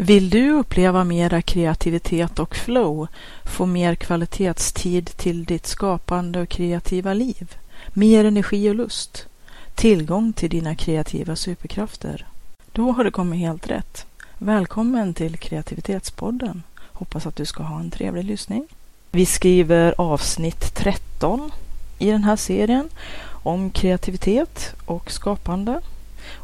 [0.00, 3.08] Vill du uppleva mera kreativitet och flow,
[3.44, 7.56] få mer kvalitetstid till ditt skapande och kreativa liv,
[7.92, 9.26] mer energi och lust,
[9.74, 12.26] tillgång till dina kreativa superkrafter?
[12.72, 14.06] Då har du kommit helt rätt.
[14.38, 16.62] Välkommen till Kreativitetspodden.
[16.78, 18.66] Hoppas att du ska ha en trevlig lyssning.
[19.10, 21.50] Vi skriver avsnitt 13
[21.98, 22.88] i den här serien
[23.26, 25.80] om kreativitet och skapande.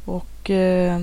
[0.04, 1.00] Och eh,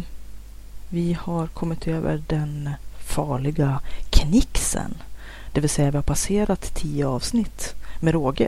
[0.93, 2.69] vi har kommit över den
[3.05, 4.97] farliga knixen.
[5.51, 8.47] Det vill säga vi har passerat tio avsnitt med råge.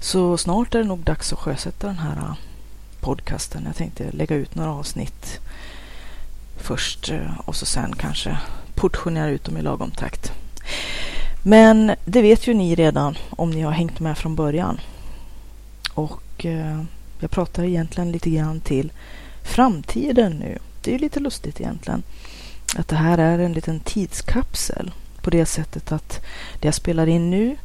[0.00, 2.34] Så snart är det nog dags att sjösätta den här
[3.00, 3.62] podcasten.
[3.66, 5.40] Jag tänkte lägga ut några avsnitt
[6.56, 8.38] först eh, och så sen kanske
[8.74, 10.32] portionera ut dem i lagom takt.
[11.42, 14.80] Men det vet ju ni redan om ni har hängt med från början.
[15.94, 16.82] Och eh,
[17.20, 18.92] jag pratar egentligen lite grann till
[19.42, 22.02] framtiden nu det är lite lustigt egentligen.
[22.76, 24.90] Att det här är en liten tidskapsel
[25.22, 26.20] på det sättet att
[26.60, 27.56] det jag spelar in nu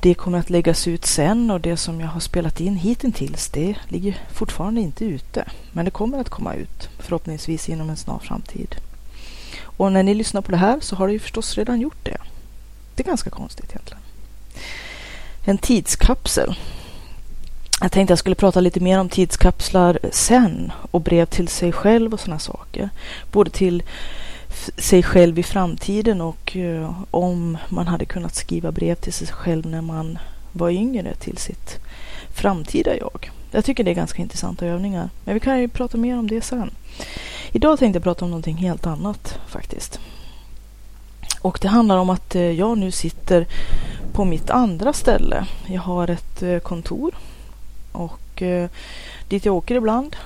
[0.00, 3.74] det kommer att läggas ut sen och det som jag har spelat in hittills det
[3.88, 5.44] ligger fortfarande inte ute.
[5.72, 8.76] Men det kommer att komma ut förhoppningsvis inom en snar framtid.
[9.62, 12.16] Och när ni lyssnar på det här så har det ju förstås redan gjort det.
[12.94, 14.02] Det är ganska konstigt egentligen.
[15.44, 16.56] En tidskapsel.
[17.80, 22.12] Jag tänkte jag skulle prata lite mer om tidskapslar sen och brev till sig själv
[22.12, 22.90] och sådana saker.
[23.32, 23.82] Både till
[24.78, 29.66] sig själv i framtiden och uh, om man hade kunnat skriva brev till sig själv
[29.66, 30.18] när man
[30.52, 31.78] var yngre till sitt
[32.34, 33.30] framtida jag.
[33.50, 35.10] Jag tycker det är ganska intressanta övningar.
[35.24, 36.70] Men vi kan ju prata mer om det sen.
[37.52, 40.00] Idag tänkte jag prata om någonting helt annat faktiskt.
[41.40, 43.46] Och det handlar om att eh, jag nu sitter
[44.12, 45.46] på mitt andra ställe.
[45.66, 47.14] Jag har ett eh, kontor
[47.98, 48.70] och eh,
[49.28, 50.16] dit jag åker ibland,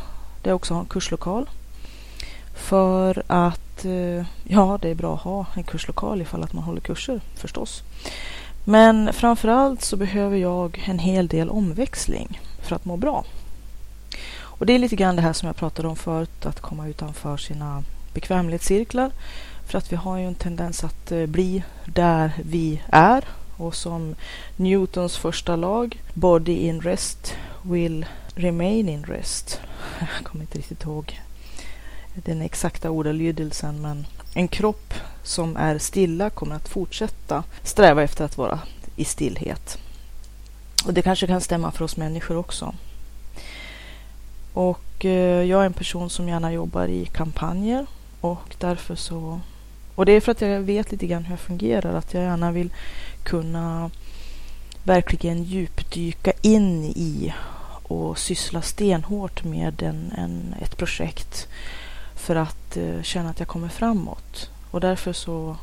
[0.43, 1.51] det är också en kurslokal.
[2.55, 6.81] För att, eh, ja det är bra att ha en kurslokal ifall att man håller
[6.81, 7.83] kurser förstås.
[8.65, 13.25] Men framförallt så behöver jag en hel del omväxling för att må bra.
[14.35, 17.37] Och det är lite grann det här som jag pratade om förut, att komma utanför
[17.37, 17.83] sina
[18.15, 19.11] bekvämlighetscirklar.
[19.67, 23.25] För att vi har ju en tendens att eh, bli där vi är
[23.57, 24.15] och som
[24.57, 29.61] Newtons första lag, body in rest will remain in rest.
[30.01, 31.21] Jag kommer inte riktigt ihåg
[32.15, 38.39] den exakta ordalydelsen men en kropp som är stilla kommer att fortsätta sträva efter att
[38.39, 38.61] vara
[38.97, 39.79] i stillhet.
[40.87, 42.75] Och det kanske kan stämma för oss människor också.
[44.53, 47.87] Och eh, jag är en person som gärna jobbar i kampanjer
[48.21, 49.41] och därför så
[49.95, 52.53] och det är för att jag vet lite grann hur jag fungerar, att jag gärna
[52.53, 52.73] vill
[53.23, 53.91] kunna
[54.85, 57.33] verkligen djupdyka in i
[57.83, 61.49] och syssla stenhårt med en, en, ett projekt
[62.17, 64.51] för att eh, känna att jag kommer framåt.
[64.71, 65.57] Och därför så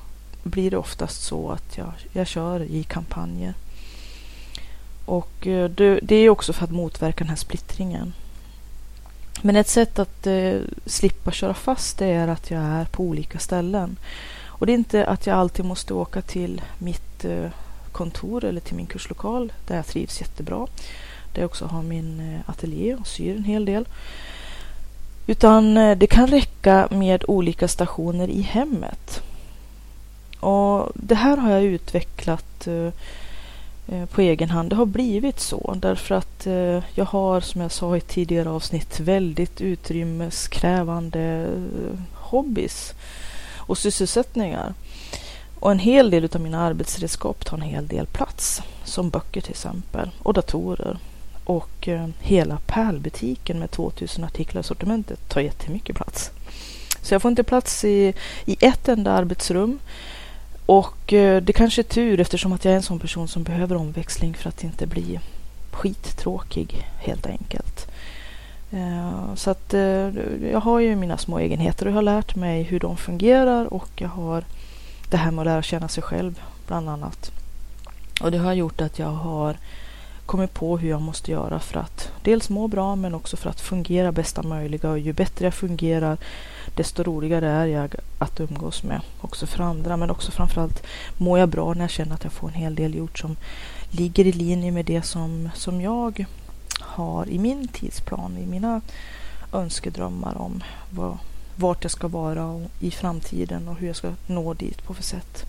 [0.44, 3.54] blir det oftast så att jag, jag kör i kampanjer.
[5.06, 8.14] Och eh, det, det, är också för att motverka den här splittringen.
[9.42, 13.40] Men ett sätt att eh, slippa köra fast det är att jag är på olika
[13.40, 13.98] ställen.
[14.46, 17.50] Och det är inte att jag alltid måste åka till mitt eh,
[18.00, 20.68] kontor eller till min kurslokal där jag trivs jättebra.
[21.34, 23.86] Där jag också har min eh, ateljé och syr en hel del.
[25.28, 29.22] Utan eh, det kan räcka med olika stationer i hemmet.
[30.40, 32.90] Och Det här har jag utvecklat eh,
[34.06, 34.70] på egen hand.
[34.70, 36.48] Det har blivit så därför att
[36.96, 41.48] jag har som jag sa i tidigare avsnitt väldigt utrymmeskrävande
[42.14, 42.94] hobbys
[43.58, 44.74] och sysselsättningar.
[45.60, 48.62] Och en hel del av mina arbetsredskap tar en hel del plats.
[48.84, 50.98] Som böcker till exempel och datorer.
[51.44, 56.32] Och eh, hela pärlbutiken med 2000 artiklar i sortimentet tar jättemycket plats.
[57.02, 58.14] Så jag får inte plats i,
[58.46, 59.80] i ett enda arbetsrum.
[60.66, 63.76] Och eh, det kanske är tur eftersom att jag är en sån person som behöver
[63.76, 65.20] omväxling för att inte bli
[65.72, 67.92] skittråkig helt enkelt.
[68.72, 70.10] Eh, så att eh,
[70.52, 73.90] jag har ju mina små egenheter och jag har lärt mig hur de fungerar och
[73.96, 74.44] jag har
[75.10, 77.32] det här med att lära känna sig själv bland annat.
[78.22, 79.58] Och det har gjort att jag har
[80.26, 83.62] kommit på hur jag måste göra för att dels må bra men också för att
[83.62, 84.90] fungera bästa möjliga.
[84.90, 86.18] Och ju bättre jag fungerar
[86.76, 89.98] desto roligare är jag att umgås med också för andra.
[89.98, 90.84] Men också framförallt
[91.18, 93.36] mår jag bra när jag känner att jag får en hel del gjort som
[93.92, 96.26] ligger i linje med det som, som jag
[96.80, 98.82] har i min tidsplan, i mina
[99.54, 101.18] önskedrömmar om vad,
[101.60, 105.46] vart jag ska vara i framtiden och hur jag ska nå dit på för sätt.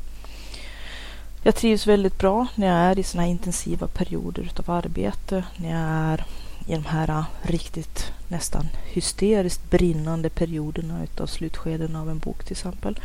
[1.43, 5.45] Jag trivs väldigt bra när jag är i sådana här intensiva perioder utav arbete.
[5.57, 6.25] När jag är
[6.67, 12.53] i de här äh, riktigt nästan hysteriskt brinnande perioderna utav slutskeden av en bok till
[12.53, 12.99] exempel.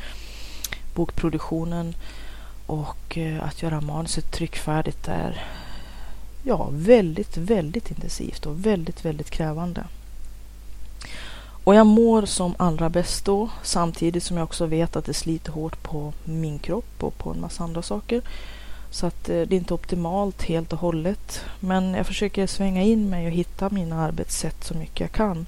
[0.96, 1.96] Bokproduktionen
[2.66, 5.44] och äh, att göra manuset tryckfärdigt är
[6.44, 9.84] ja, väldigt, väldigt intensivt och väldigt, väldigt krävande.
[11.66, 15.52] Och jag mår som allra bäst då samtidigt som jag också vet att det sliter
[15.52, 18.22] hårt på min kropp och på en massa andra saker.
[18.92, 21.46] Så att eh, det är inte optimalt helt och hållet.
[21.60, 25.46] Men jag försöker svänga in mig och hitta mina arbetssätt så mycket jag kan.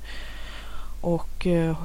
[1.02, 1.78] Och uh,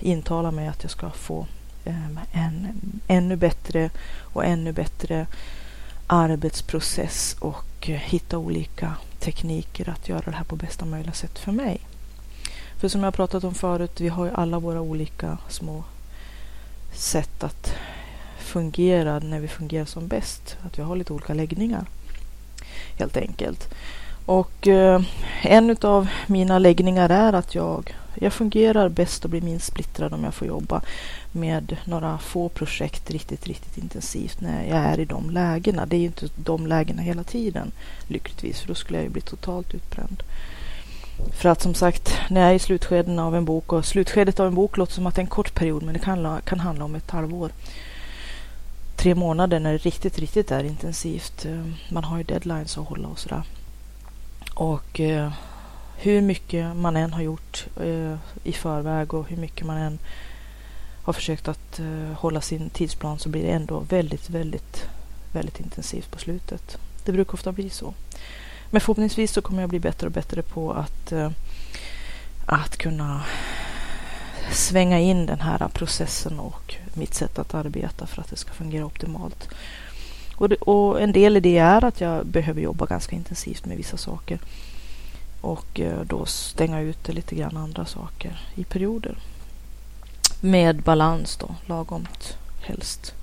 [0.00, 1.46] intala mig att jag ska få
[1.84, 2.68] ehm, en
[3.06, 3.90] ännu bättre
[4.20, 5.26] och ännu bättre
[6.06, 11.52] arbetsprocess och eh, hitta olika tekniker att göra det här på bästa möjliga sätt för
[11.52, 11.80] mig.
[12.82, 15.84] För som jag pratat om förut, vi har ju alla våra olika små
[16.92, 17.74] sätt att
[18.38, 20.56] fungera när vi fungerar som bäst.
[20.66, 21.84] Att vi har lite olika läggningar
[22.98, 23.74] helt enkelt.
[24.26, 25.02] Och eh,
[25.42, 30.24] en av mina läggningar är att jag, jag fungerar bäst och blir minst splittrad om
[30.24, 30.82] jag får jobba
[31.32, 35.86] med några få projekt riktigt, riktigt intensivt när jag är i de lägena.
[35.86, 37.72] Det är ju inte de lägena hela tiden
[38.06, 40.22] lyckligtvis, för då skulle jag ju bli totalt utbränd.
[41.32, 44.46] För att som sagt, när jag är i slutskedet av en bok och slutskedet av
[44.46, 46.84] en bok låter som att det är en kort period men det kan, kan handla
[46.84, 47.50] om ett halvår.
[48.96, 51.44] Tre månader när det riktigt, riktigt är intensivt.
[51.44, 53.42] Eh, man har ju deadlines att hålla och sådär.
[54.54, 55.32] Och eh,
[55.96, 59.98] hur mycket man än har gjort eh, i förväg och hur mycket man än
[61.02, 64.86] har försökt att eh, hålla sin tidsplan så blir det ändå väldigt, väldigt,
[65.32, 66.78] väldigt intensivt på slutet.
[67.04, 67.94] Det brukar ofta bli så.
[68.72, 71.30] Men förhoppningsvis så kommer jag bli bättre och bättre på att, eh,
[72.46, 73.22] att kunna
[74.52, 78.84] svänga in den här processen och mitt sätt att arbeta för att det ska fungera
[78.84, 79.48] optimalt.
[80.36, 83.76] Och, det, och en del i det är att jag behöver jobba ganska intensivt med
[83.76, 84.38] vissa saker
[85.40, 89.16] och eh, då stänga ute lite grann andra saker i perioder.
[90.40, 93.14] Med balans då, lagomt helst.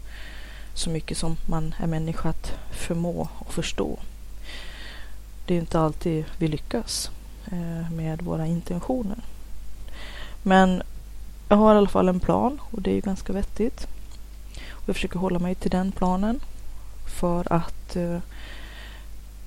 [0.74, 4.00] Så mycket som man är människa att förmå och förstå
[5.50, 7.12] det är inte alltid vi lyckas
[7.52, 9.18] eh, med våra intentioner.
[10.44, 10.82] Men
[11.50, 13.88] jag har i alla fall en plan och det är ju ganska vettigt.
[14.70, 16.40] Och jag försöker hålla mig till den planen
[17.20, 18.20] för att eh,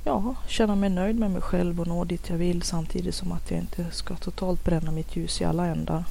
[0.04, 3.50] ja, känna mig nöjd med mig själv och nå dit jag vill samtidigt som att
[3.50, 6.04] jag inte ska totalt bränna mitt ljus i alla ändar.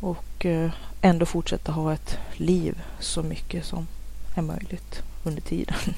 [0.00, 0.70] Och eh,
[1.00, 3.86] ändå fortsätta ha ett liv så mycket som
[4.34, 5.76] är möjligt under tiden.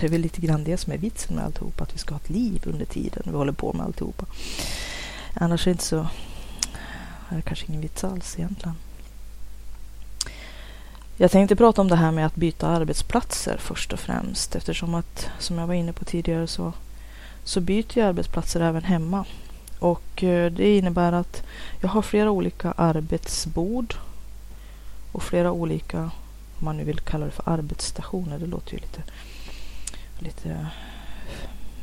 [0.00, 2.20] Det är väl lite grann det som är vitsen med alltihopa, att vi ska ha
[2.20, 4.26] ett liv under tiden vi håller på med alltihopa.
[5.34, 6.08] Annars är det inte så,
[7.28, 8.74] är kanske ingen vits alls egentligen.
[11.20, 15.28] Jag tänkte prata om det här med att byta arbetsplatser först och främst eftersom att,
[15.38, 16.72] som jag var inne på tidigare, så,
[17.44, 19.24] så byter jag arbetsplatser även hemma.
[19.78, 21.42] Och eh, det innebär att
[21.80, 23.94] jag har flera olika arbetsbord
[25.12, 26.10] och flera olika
[26.58, 28.38] om man nu vill kalla det för arbetsstationer.
[28.38, 29.02] Det låter ju lite,
[30.18, 30.66] lite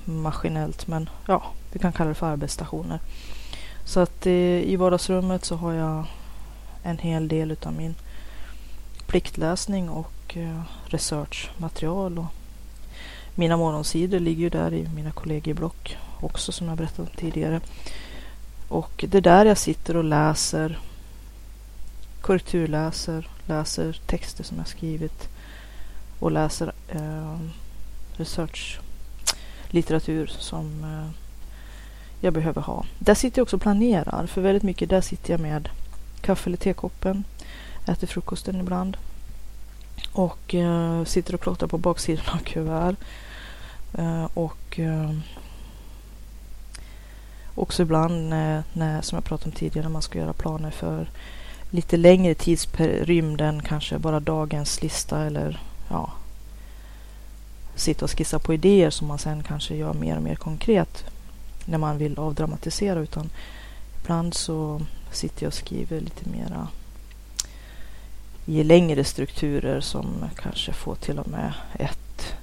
[0.06, 3.00] maskinellt men ja, vi kan kalla det för arbetsstationer.
[3.86, 6.06] Så att eh, i vardagsrummet så har jag
[6.84, 7.96] en hel del utav min
[9.08, 12.20] pliktläsning och eh, researchmaterial.
[12.20, 12.26] Och
[13.36, 17.62] mina morgonsidor ligger ju där i mina kollegieblock också som jag berättade om tidigare.
[18.68, 20.80] Och det är där jag sitter och läser,
[22.26, 25.30] korrekturläser läser texter som jag skrivit
[26.20, 27.40] och läser eh,
[28.14, 31.10] researchlitteratur som eh,
[32.20, 32.86] jag behöver ha.
[33.00, 35.70] Där sitter jag också och planerar, för väldigt mycket där sitter jag med
[36.22, 37.24] kaffe eller tekoppen,
[37.88, 38.98] äter frukosten ibland
[40.12, 42.96] och eh, sitter och plottar på baksidan av kuvert.
[43.94, 45.12] Eh, och eh,
[47.56, 51.08] också ibland när, när, som jag pratade om tidigare, när man ska göra planer för
[51.76, 56.14] lite längre tidsperiod än kanske bara dagens lista eller ja,
[57.76, 61.04] sitta och skissa på idéer som man sen kanske gör mer och mer konkret
[61.66, 63.30] när man vill avdramatisera utan
[64.02, 66.68] ibland så sitter jag och skriver lite mera
[68.46, 70.06] i längre strukturer som
[70.36, 72.36] kanske får till och med ett,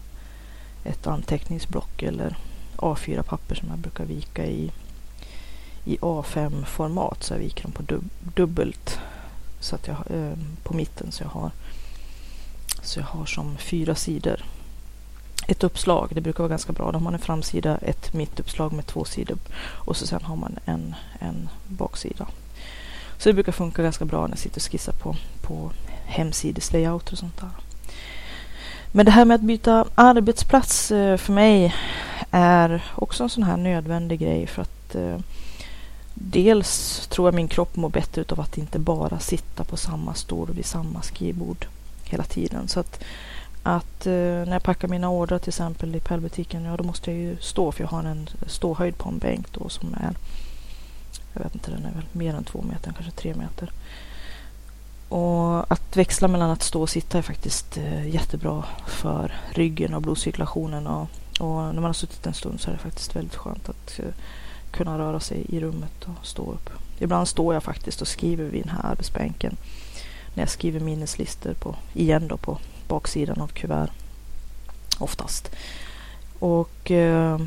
[0.84, 2.36] ett anteckningsblock eller
[2.76, 4.70] A4-papper som jag brukar vika i,
[5.84, 7.22] i A5-format.
[7.22, 8.98] Så jag viker dem på dub dubbelt
[9.62, 11.50] så att jag, eh, på mitten så jag har
[12.82, 14.44] så jag har som fyra sidor
[15.46, 16.08] ett uppslag.
[16.12, 16.92] Det brukar vara ganska bra.
[16.92, 20.58] Då har man en framsida, ett mittuppslag med två sidor och så sen har man
[20.64, 22.26] en, en baksida.
[23.18, 25.70] Så det brukar funka ganska bra när jag sitter och skissar på, på
[26.04, 27.50] hemsideslayout och sånt där.
[28.92, 31.74] Men det här med att byta arbetsplats eh, för mig
[32.30, 35.18] är också en sån här nödvändig grej för att eh,
[36.14, 40.50] dels tror jag min kropp mår bättre av att inte bara sitta på samma stol
[40.52, 41.66] vid samma skrivbord
[42.04, 42.68] hela tiden.
[42.68, 43.04] Så att,
[43.62, 47.20] att eh, när jag packar mina ordrar till exempel i pärlbutiken, ja då måste jag
[47.20, 50.14] ju stå för jag har en ståhöjd på en bänk då som är,
[51.34, 53.72] jag vet inte, den är väl mer än två meter, kanske tre meter.
[55.08, 60.02] Och att växla mellan att stå och sitta är faktiskt eh, jättebra för ryggen och
[60.02, 60.86] blodcirkulationen.
[60.86, 61.08] Och,
[61.40, 64.04] och, när man har suttit en stund så är det faktiskt väldigt skönt att eh,
[64.72, 66.70] kunna röra sig i rummet och stå upp.
[66.98, 69.56] Ibland står jag faktiskt och skriver vid den här arbetsbänken
[70.34, 73.90] när jag skriver minneslistor på, igen då på baksidan av kuvert.
[74.98, 75.50] Oftast.
[76.38, 77.38] Och eh,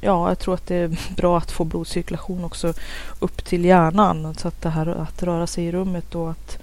[0.00, 2.72] ja, jag tror att det är bra att få blodcirkulation också
[3.20, 4.34] upp till hjärnan.
[4.34, 6.58] Så att det här att röra sig i rummet och att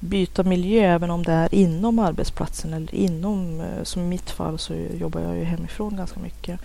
[0.00, 4.58] byta miljö även om det är inom arbetsplatsen eller inom, eh, som i mitt fall
[4.58, 6.60] så jobbar jag ju hemifrån ganska mycket.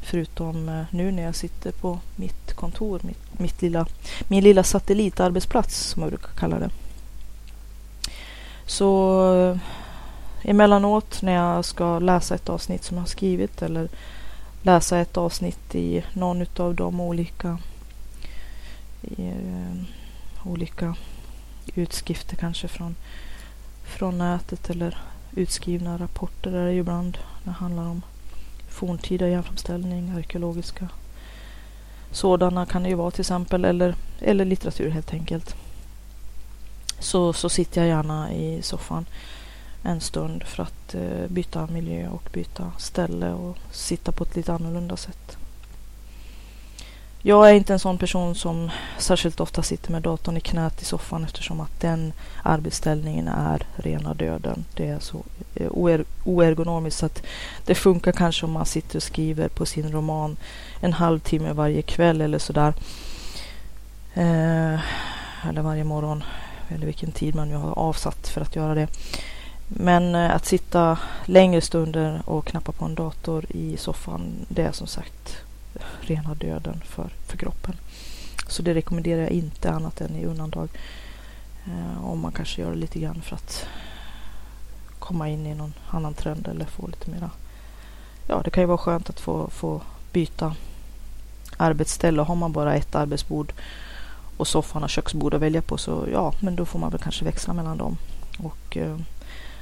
[0.00, 3.86] Förutom eh, nu när jag sitter på mitt kontor, mitt, mitt lilla,
[4.28, 6.70] min lilla satellitarbetsplats som jag brukar kalla det.
[8.66, 9.58] Så eh,
[10.42, 13.88] emellanåt när jag ska läsa ett avsnitt som jag har skrivit eller
[14.62, 17.58] läsa ett avsnitt i någon av de olika
[19.02, 19.82] i, uh,
[20.44, 20.94] olika
[21.74, 22.96] utskrifter kanske från,
[23.84, 24.98] från nätet eller
[25.36, 27.18] utskrivna rapporter är det ju ibland.
[27.44, 28.02] Det handlar om
[28.70, 30.88] forntida järnframställning, arkeologiska
[32.10, 35.54] sådana kan det ju vara till exempel eller, eller litteratur helt enkelt.
[36.98, 39.06] Så, så sitter jag gärna i soffan
[39.82, 44.52] en stund för att eh, byta miljö och byta ställe och sitta på ett lite
[44.52, 45.36] annorlunda sätt.
[47.22, 50.84] Jag är inte en sån person som särskilt ofta sitter med datorn i knät i
[50.84, 52.12] soffan eftersom att den
[52.42, 54.64] arbetsställningen är rena döden.
[54.74, 55.22] Det är så
[55.54, 57.22] eh, oer oergonomiskt så att
[57.64, 60.36] det funkar kanske om man sitter och skriver på sin roman
[60.80, 62.74] en halvtimme varje kväll eller sådär.
[64.14, 64.80] Eh,
[65.48, 66.24] eller varje morgon
[66.68, 68.88] eller vilken tid man nu har avsatt för att göra det.
[69.68, 74.72] Men eh, att sitta längre stunder och knappa på en dator i soffan, det är
[74.72, 75.44] som sagt
[76.00, 77.74] rena döden för, för kroppen.
[78.48, 80.68] Så det rekommenderar jag inte annat än i undantag.
[81.66, 83.66] Eh, om man kanske gör det lite grann för att
[84.98, 87.30] komma in i någon annan trend eller få lite mera.
[88.26, 89.82] Ja, det kan ju vara skönt att få, få
[90.12, 90.54] byta
[91.56, 92.22] arbetsställe.
[92.22, 93.52] Har man bara ett arbetsbord
[94.36, 97.24] och soffan och köksbord att välja på så ja, men då får man väl kanske
[97.24, 97.96] växla mellan dem.
[98.38, 98.96] Och eh,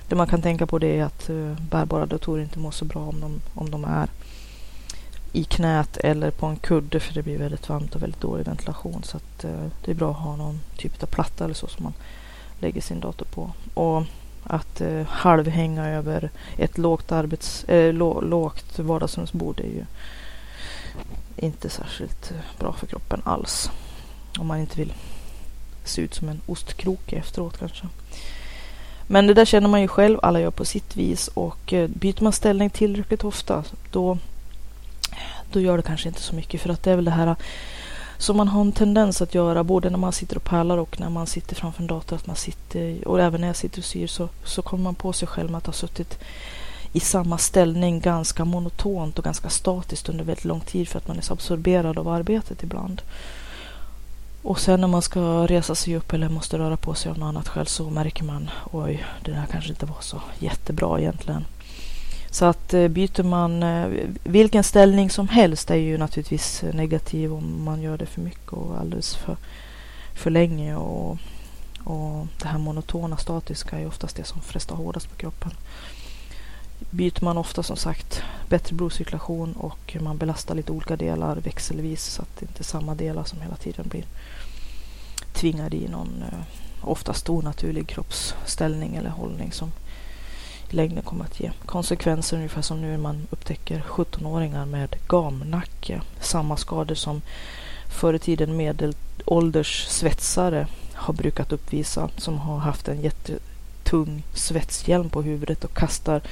[0.09, 3.01] det man kan tänka på det är att eh, bärbara datorer inte mår så bra
[3.01, 4.09] om de, om de är
[5.33, 9.03] i knät eller på en kudde för det blir väldigt varmt och väldigt dålig ventilation.
[9.03, 11.85] Så att, eh, det är bra att ha någon typ av platta eller så som
[11.85, 11.95] man
[12.61, 13.51] lägger sin dator på.
[13.75, 14.05] Och
[14.45, 19.85] att eh, halvhänga över ett lågt, arbets, eh, lå, lågt vardagsrumsbord är ju
[21.37, 23.71] inte särskilt eh, bra för kroppen alls.
[24.39, 24.93] Om man inte vill
[25.85, 27.87] se ut som en ostkrok efteråt kanske.
[29.07, 32.23] Men det där känner man ju själv, alla gör på sitt vis och eh, byter
[32.23, 34.19] man ställning tillräckligt ofta då,
[35.53, 37.37] då gör det kanske inte så mycket för att det är väl det här äh,
[38.19, 41.09] som man har en tendens att göra både när man sitter och pärlar och när
[41.09, 44.07] man sitter framför en dator att man sitter och även när jag sitter och syr
[44.07, 46.19] så, så kommer man på sig själv med att ha suttit
[46.93, 51.19] i samma ställning ganska monotont och ganska statiskt under väldigt lång tid för att man
[51.19, 53.03] är så absorberad av arbetet ibland.
[54.43, 57.27] Och sen när man ska resa sig upp eller måste röra på sig av något
[57.29, 61.45] annat skäl så märker man oj, det där kanske inte var så jättebra egentligen.
[62.39, 63.89] Så att eh, byter man eh,
[64.25, 68.79] vilken ställning som helst är ju naturligtvis negativ om man gör det för mycket och
[68.81, 69.37] alldeles för,
[70.15, 70.77] för länge.
[70.77, 71.19] Och,
[71.85, 75.51] och det här monotona statiska är oftast det som frestar hårdast på kroppen.
[76.91, 82.23] Byter man ofta som sagt bättre blodcirkulation och man belastar lite olika delar växelvis så
[82.23, 84.05] att det inte är samma delar som hela tiden blir
[85.33, 86.39] tvingade i någon eh,
[86.89, 89.73] oftast onaturlig kroppsställning eller hållning som
[90.73, 96.01] längden kommer att ge konsekvenser ungefär som nu när man upptäcker 17-åringar med gamnacke.
[96.21, 97.23] Samma skador som
[97.89, 105.23] förr i tiden medelålders svetsare har brukat uppvisa som har haft en jättetung svetshjälm på
[105.23, 106.23] huvudet och kastar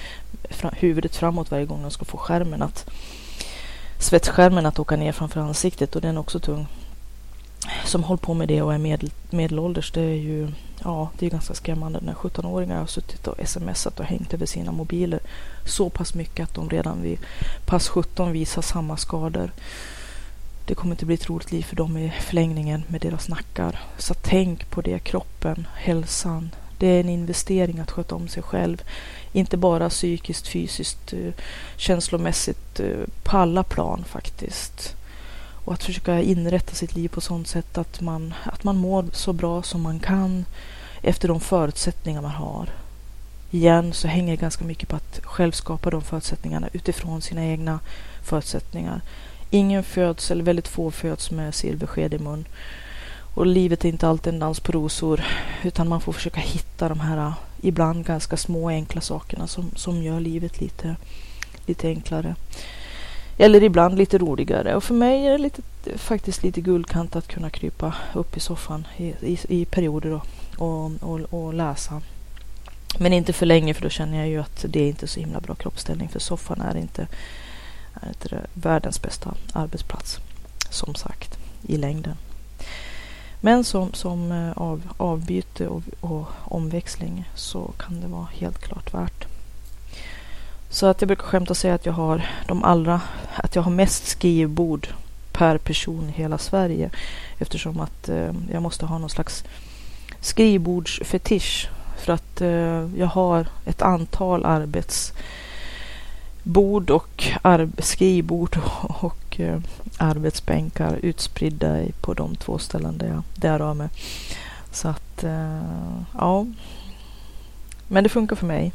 [0.72, 2.86] huvudet framåt varje gång de ska få skärmen att
[3.98, 6.66] svetsskärmen att åka ner framför ansiktet och den är också tung.
[7.84, 10.48] Som håller på med det och är medel, medelålders, det är ju
[10.84, 14.72] ja, det är ganska skrämmande när 17-åringar har suttit och smsat och hängt över sina
[14.72, 15.20] mobiler
[15.64, 17.18] så pass mycket att de redan vid
[17.66, 19.50] pass 17 visar samma skador.
[20.66, 23.80] Det kommer inte bli ett roligt liv för dem i förlängningen med deras nackar.
[23.98, 26.50] Så tänk på det, kroppen, hälsan.
[26.78, 28.82] Det är en investering att sköta om sig själv.
[29.32, 31.32] Inte bara psykiskt, fysiskt, eh,
[31.76, 34.96] känslomässigt, eh, på alla plan faktiskt.
[35.66, 39.32] Och att försöka inrätta sitt liv på sånt sätt att man, att man mår så
[39.32, 40.44] bra som man kan
[41.02, 42.68] efter de förutsättningar man har.
[43.50, 47.80] Igen så hänger det ganska mycket på att själv skapa de förutsättningarna utifrån sina egna
[48.22, 49.00] förutsättningar.
[49.50, 52.44] Ingen föds, eller väldigt få föds med silversked i mun.
[53.34, 55.24] Och livet är inte alltid en dans på rosor,
[55.62, 60.02] utan man får försöka hitta de här äh, ibland ganska små enkla sakerna som, som
[60.02, 60.96] gör livet lite,
[61.66, 62.34] lite enklare.
[63.38, 64.76] Eller ibland lite roligare.
[64.76, 65.62] Och för mig är det lite,
[65.96, 70.26] faktiskt lite guldkant att kunna krypa upp i soffan i, i, i perioder och,
[70.56, 72.02] och, och, och, läsa.
[72.98, 75.40] Men inte för länge för då känner jag ju att det är inte så himla
[75.40, 77.06] bra kroppsställning för soffan är inte,
[77.94, 80.18] är inte världens bästa arbetsplats.
[80.70, 82.16] Som sagt, i längden.
[83.40, 88.94] Men som, som eh, av, avbyte och, och omväxling så kan det vara helt klart
[88.94, 89.26] värt.
[90.70, 93.00] Så att jag brukar skämta och säga att jag har de allra,
[93.36, 94.88] att jag har mest skrivbord
[95.32, 96.90] per person i hela Sverige.
[97.38, 99.44] Eftersom att eh, jag måste ha någon slags
[100.20, 101.68] skrivbordsfetisch.
[101.96, 105.20] För att eh, jag har ett antal arbetsbord
[106.90, 109.60] och ar skrivbord och, och eh,
[109.96, 113.88] arbetsbänkar utspridda på de två ställen där jag, där jag rör mig.
[114.72, 115.62] Så att, eh,
[116.18, 116.46] ja.
[117.88, 118.72] Men det funkar för mig.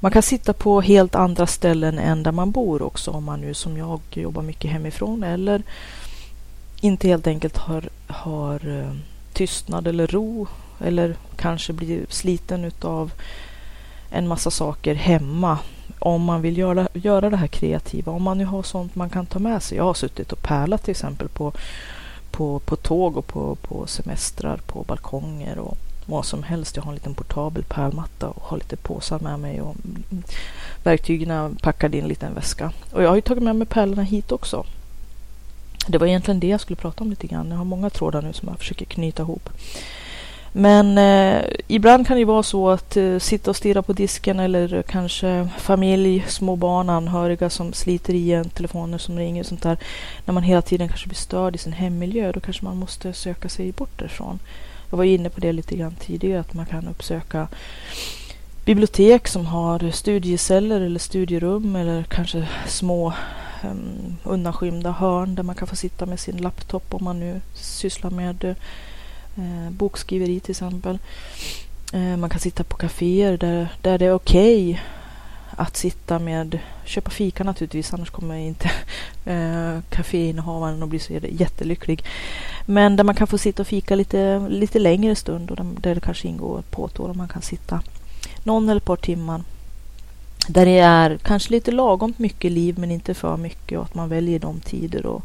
[0.00, 3.54] Man kan sitta på helt andra ställen än där man bor också om man nu
[3.54, 5.62] som jag jobbar mycket hemifrån eller
[6.80, 8.92] inte helt enkelt har, har eh,
[9.32, 10.46] tystnad eller ro
[10.80, 13.12] eller kanske blir sliten utav
[14.10, 15.58] en massa saker hemma
[15.98, 18.12] om man vill göra, göra det här kreativa.
[18.12, 19.78] Om man nu har sånt man kan ta med sig.
[19.78, 21.52] Jag har suttit och pärlat till exempel på,
[22.30, 26.76] på, på tåg och på, på semestrar på balkonger och vad som helst.
[26.76, 29.76] Jag har en liten portabel pärlmatta och har lite påsar med mig och
[30.82, 32.72] verktygen packade i en liten väska.
[32.92, 34.66] Och jag har ju tagit med mig pärlorna hit också.
[35.86, 37.50] Det var egentligen det jag skulle prata om lite grann.
[37.50, 39.48] Jag har många trådar nu som jag försöker knyta ihop.
[40.58, 44.82] Men eh, ibland kan det vara så att eh, sitta och stirra på disken eller
[44.82, 49.78] kanske familj, små barn, anhöriga som sliter i en, telefoner som ringer och sånt där.
[50.24, 53.48] När man hela tiden kanske blir störd i sin hemmiljö, då kanske man måste söka
[53.48, 54.38] sig bort därifrån.
[54.90, 57.48] Jag var inne på det lite grann tidigare, att man kan uppsöka
[58.64, 63.12] bibliotek som har studieceller eller studierum eller kanske små
[63.64, 68.10] um, undanskymda hörn där man kan få sitta med sin laptop om man nu sysslar
[68.10, 68.54] med
[69.38, 70.98] uh, bokskriveri till exempel.
[71.94, 74.80] Uh, man kan sitta på kaféer där, där det är okej okay
[75.56, 78.70] att sitta med, köpa fika naturligtvis, annars kommer inte
[79.24, 82.04] eh, kaféinnehavaren att bli så jättelycklig.
[82.66, 86.00] Men där man kan få sitta och fika lite, lite längre stund och där det
[86.00, 87.82] kanske ingår påtår och man kan sitta
[88.42, 89.42] någon eller ett par timmar.
[90.48, 94.08] Där det är kanske lite lagom mycket liv men inte för mycket och att man
[94.08, 95.24] väljer de tider och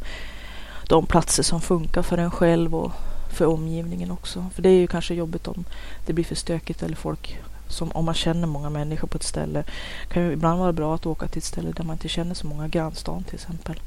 [0.87, 2.91] de platser som funkar för en själv och
[3.33, 4.45] för omgivningen också.
[4.55, 5.63] För det är ju kanske jobbigt om
[6.05, 7.37] det blir för stökigt eller folk
[7.71, 9.63] som om man känner många människor på ett ställe
[10.07, 12.47] kan ju ibland vara bra att åka till ett ställe där man inte känner så
[12.47, 13.79] många, grannstan till exempel.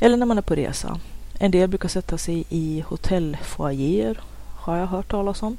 [0.00, 1.00] Eller när man är på resa.
[1.38, 4.20] En del brukar sätta sig i hotellfoajéer,
[4.56, 5.56] har jag hört talas om.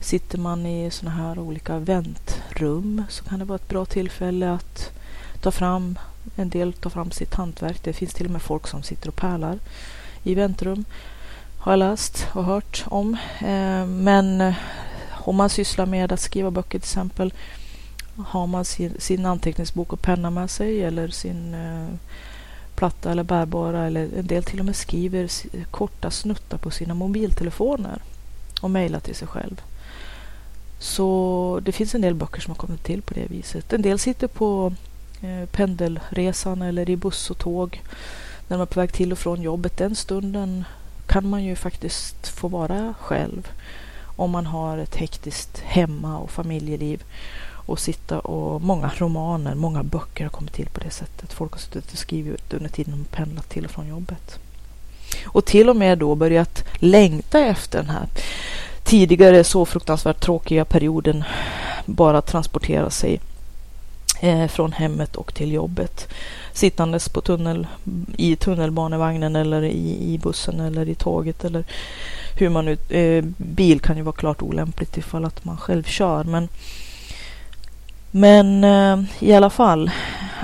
[0.00, 4.90] Sitter man i sådana här olika väntrum så kan det vara ett bra tillfälle att
[5.40, 5.98] ta fram,
[6.36, 7.84] en del tar fram sitt hantverk.
[7.84, 9.58] Det finns till och med folk som sitter och pärlar
[10.22, 10.84] i väntrum.
[11.58, 13.16] Har jag läst och hört om.
[13.40, 14.54] Eh, men
[15.26, 17.34] om man sysslar med att skriva böcker till exempel
[18.16, 21.88] har man sin, sin anteckningsbok och penna med sig eller sin eh,
[22.74, 25.30] platta eller bärbara eller en del till och med skriver
[25.70, 28.02] korta snuttar på sina mobiltelefoner
[28.60, 29.60] och mejlar till sig själv.
[30.78, 33.72] Så det finns en del böcker som har kommit till på det viset.
[33.72, 34.74] En del sitter på
[35.22, 37.82] eh, pendelresan eller i buss och tåg
[38.48, 39.76] när man är på väg till och från jobbet.
[39.76, 40.64] Den stunden
[41.06, 43.48] kan man ju faktiskt få vara själv
[44.16, 47.02] om man har ett hektiskt hemma och familjeliv
[47.66, 51.32] och sitta och många romaner, många böcker har kommit till på det sättet.
[51.32, 54.38] Folk har suttit och skrivit under tiden de pendlat till och från jobbet.
[55.26, 58.06] Och till och med då börjat längta efter den här
[58.84, 61.24] tidigare så fruktansvärt tråkiga perioden
[61.86, 63.20] bara transportera sig
[64.20, 66.08] Eh, från hemmet och till jobbet.
[66.52, 67.66] Sittandes på tunnel,
[68.16, 71.64] i tunnelbanevagnen eller i, i bussen eller i tåget eller
[72.38, 72.76] hur man nu...
[72.88, 76.24] eh, bil kan ju vara klart olämpligt ifall att man själv kör.
[76.24, 76.48] Men,
[78.10, 79.90] men eh, i alla fall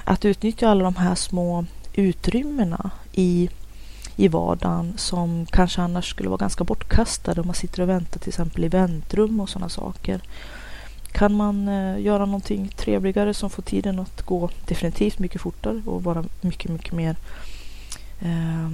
[0.04, 3.48] att utnyttja alla de här små utrymmena i,
[4.16, 8.28] i vardagen som kanske annars skulle vara ganska bortkastade om man sitter och väntar till
[8.28, 10.20] exempel i väntrum och sådana saker.
[11.12, 16.04] Kan man eh, göra någonting trevligare som får tiden att gå definitivt mycket fortare och
[16.04, 17.16] vara mycket, mycket mer
[18.20, 18.70] eh,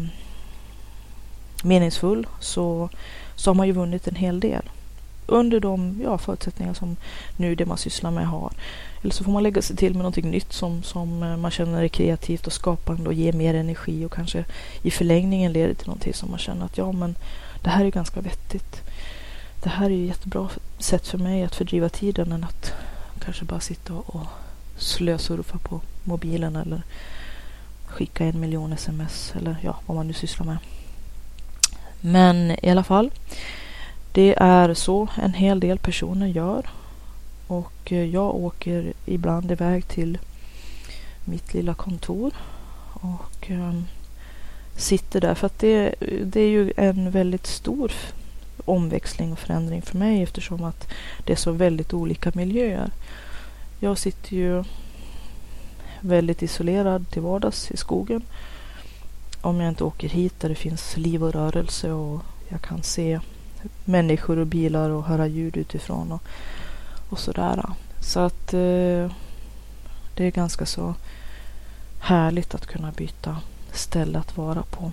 [1.62, 2.88] meningsfull så,
[3.34, 4.62] så har man ju vunnit en hel del
[5.26, 6.96] under de ja, förutsättningar som
[7.36, 8.52] nu det man sysslar med har.
[9.02, 11.82] Eller så får man lägga sig till med någonting nytt som, som eh, man känner
[11.82, 14.44] är kreativt och skapande och ger mer energi och kanske
[14.82, 17.16] i förlängningen leder till någonting som man känner att ja men
[17.62, 18.82] det här är ganska vettigt.
[19.62, 22.72] Det här är ju jättebra sätt för mig att fördriva tiden än att
[23.24, 24.26] kanske bara sitta och
[24.76, 26.82] slösurfa på mobilen eller
[27.86, 30.58] skicka en miljon sms eller ja, vad man nu sysslar med.
[32.00, 33.10] Men i alla fall,
[34.12, 36.66] det är så en hel del personer gör.
[37.46, 40.18] Och eh, jag åker ibland iväg till
[41.24, 42.32] mitt lilla kontor
[42.92, 43.84] och um,
[44.76, 45.34] sitter där.
[45.34, 45.94] För att det,
[46.24, 47.92] det är ju en väldigt stor
[48.68, 50.88] omväxling och förändring för mig eftersom att
[51.24, 52.90] det är så väldigt olika miljöer.
[53.80, 54.64] Jag sitter ju
[56.00, 58.22] väldigt isolerad till vardags i skogen.
[59.40, 63.20] Om jag inte åker hit där det finns liv och rörelse och jag kan se
[63.84, 66.22] människor och bilar och höra ljud utifrån och,
[67.08, 67.64] och sådär.
[68.00, 69.10] Så att eh,
[70.14, 70.94] det är ganska så
[72.00, 73.36] härligt att kunna byta
[73.72, 74.92] ställe att vara på.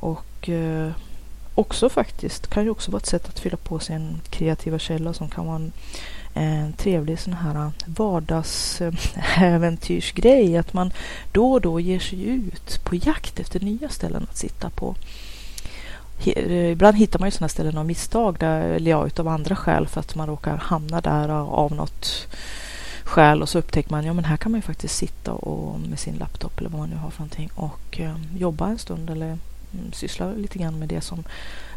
[0.00, 0.92] Och eh,
[1.54, 5.28] också faktiskt kan ju också vara ett sätt att fylla på sin kreativa källa som
[5.28, 5.72] kan vara en,
[6.34, 10.56] en trevlig sån här äh, vardagsäventyrsgrej.
[10.56, 10.92] Att man
[11.32, 14.94] då och då ger sig ut på jakt efter nya ställen att sitta på.
[16.24, 19.86] Eh, ibland hittar man ju sådana ställen av misstag, där, eller ja, utav andra skäl
[19.86, 22.26] för att man råkar hamna där äh, av något
[23.04, 25.98] skäl och så upptäcker man ja men här kan man ju faktiskt sitta och med
[25.98, 29.38] sin laptop eller vad man nu har för någonting och eh, jobba en stund eller
[29.74, 31.24] Mm, syssla lite grann med det som,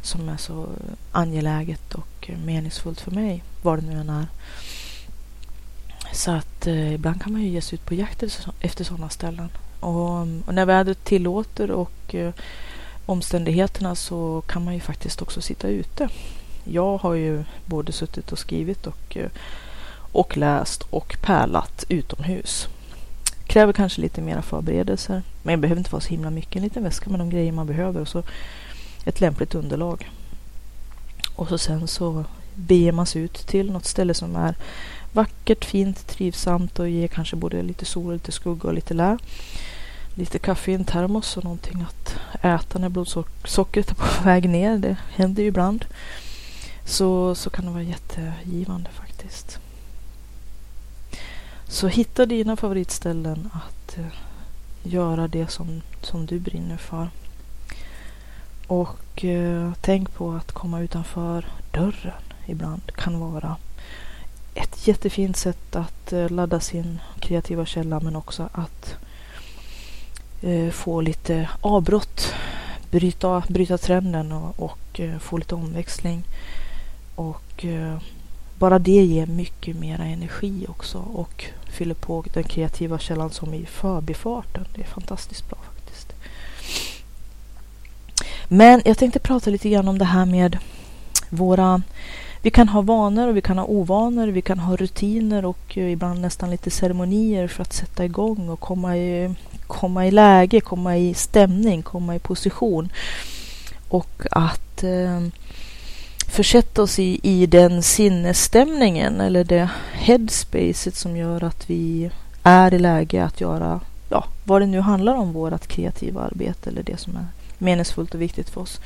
[0.02, 0.70] som är så
[1.12, 4.28] angeläget och meningsfullt för mig, vad det nu än är.
[6.14, 8.24] Så att eh, ibland kan man ju ge sig ut på jakt
[8.60, 9.50] efter sådana ställen.
[9.80, 12.34] Och, och när vädret tillåter och eh,
[13.06, 16.10] omständigheterna så kan man ju faktiskt också sitta ute.
[16.64, 19.30] Jag har ju både suttit och skrivit och, eh,
[20.12, 22.68] och läst och pärlat utomhus.
[23.48, 25.22] Kräver kanske lite mera förberedelser.
[25.44, 26.56] Men det behöver inte vara så himla mycket.
[26.56, 28.24] En liten väska med de grejer man behöver och så
[29.06, 30.12] ett lämpligt underlag.
[31.36, 34.56] Och så sen så beger man sig ut till något ställe som är
[35.14, 39.18] vackert, fint, trivsamt och ger kanske både lite sol, lite skugga och lite lä
[40.18, 44.78] lite kaffe i en termos och någonting att äta när blodsockret är på väg ner.
[44.78, 45.86] Det händer ju ibland.
[46.86, 49.60] Så, så kan det vara jättegivande faktiskt.
[51.70, 54.06] Så hitta dina favoritställen att eh,
[54.84, 57.10] göra det som, som du brinner för.
[58.68, 63.56] Och eh, tänk på att komma utanför dörren ibland kan vara
[64.54, 68.96] ett jättefint sätt att eh, ladda sin kreativa källa men också att
[70.42, 72.34] eh, få lite avbrott,
[72.92, 76.24] bryta, bryta trenden och, och eh, få lite omväxling.
[77.16, 77.98] Och eh,
[78.60, 83.66] bara det ger mycket mera energi också och fyller på den kreativa källan som i
[83.66, 84.66] förbifarten.
[84.76, 86.14] Det är fantastiskt bra faktiskt.
[88.48, 90.58] Men jag tänkte prata lite grann om det här med
[91.30, 91.82] våra
[92.42, 95.92] vi kan ha vanor och vi kan ha ovanor, vi kan ha rutiner och eh,
[95.92, 99.36] ibland nästan lite ceremonier för att sätta igång och komma i,
[99.68, 102.90] komma i läge, komma i stämning, komma i position.
[103.90, 105.22] Och att eh,
[106.28, 112.12] försätta oss i, i den sinnesstämningen eller det headspacet som gör att vi
[112.44, 116.84] är i läge att göra ja, vad det nu handlar om, vårt kreativa arbete eller
[116.84, 117.26] det som är
[117.58, 118.80] meningsfullt och viktigt för oss.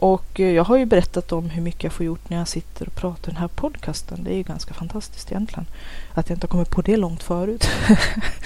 [0.00, 2.86] Och eh, jag har ju berättat om hur mycket jag får gjort när jag sitter
[2.86, 4.24] och pratar i den här podcasten.
[4.24, 5.66] Det är ju ganska fantastiskt egentligen.
[6.14, 7.68] Att jag inte har kommit på det långt förut.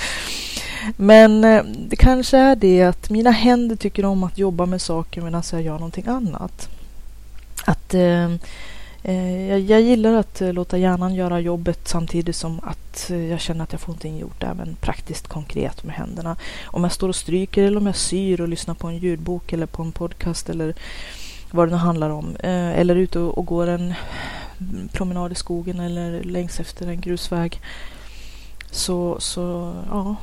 [0.96, 5.22] Men eh, det kanske är det att mina händer tycker om att jobba med saker
[5.22, 6.68] medan jag gör någonting annat.
[7.64, 8.32] Att eh,
[9.02, 13.40] eh, jag, jag, gillar att eh, låta hjärnan göra jobbet samtidigt som att eh, jag
[13.40, 16.36] känner att jag får någonting gjort även praktiskt konkret med händerna.
[16.66, 19.66] Om jag står och stryker eller om jag syr och lyssnar på en ljudbok eller
[19.66, 20.74] på en podcast eller
[21.50, 22.36] vad det nu handlar om.
[22.36, 23.94] Eh, eller ute och, och går en
[24.92, 27.60] promenad i skogen eller längs efter en grusväg.
[28.70, 30.16] Så, så ja,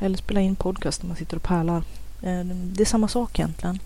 [0.00, 1.82] eller spela in podcast när man sitter och pärlar.
[2.52, 3.78] Det är samma sak egentligen.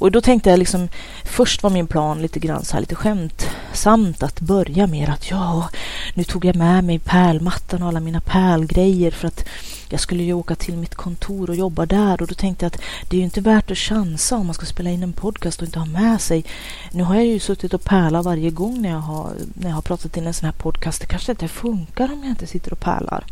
[0.00, 0.88] Och då tänkte jag liksom,
[1.24, 5.68] först var min plan lite grann så här lite skämtsamt att börja med att ja,
[6.14, 9.44] nu tog jag med mig pärlmattan och alla mina pärlgrejer för att
[9.88, 12.80] jag skulle ju åka till mitt kontor och jobba där och då tänkte jag att
[13.08, 15.66] det är ju inte värt att chansa om man ska spela in en podcast och
[15.66, 16.44] inte ha med sig.
[16.92, 19.82] Nu har jag ju suttit och pärlat varje gång när jag har, när jag har
[19.82, 21.00] pratat in en sån här podcast.
[21.00, 23.24] Det kanske inte funkar om jag inte sitter och pärlar.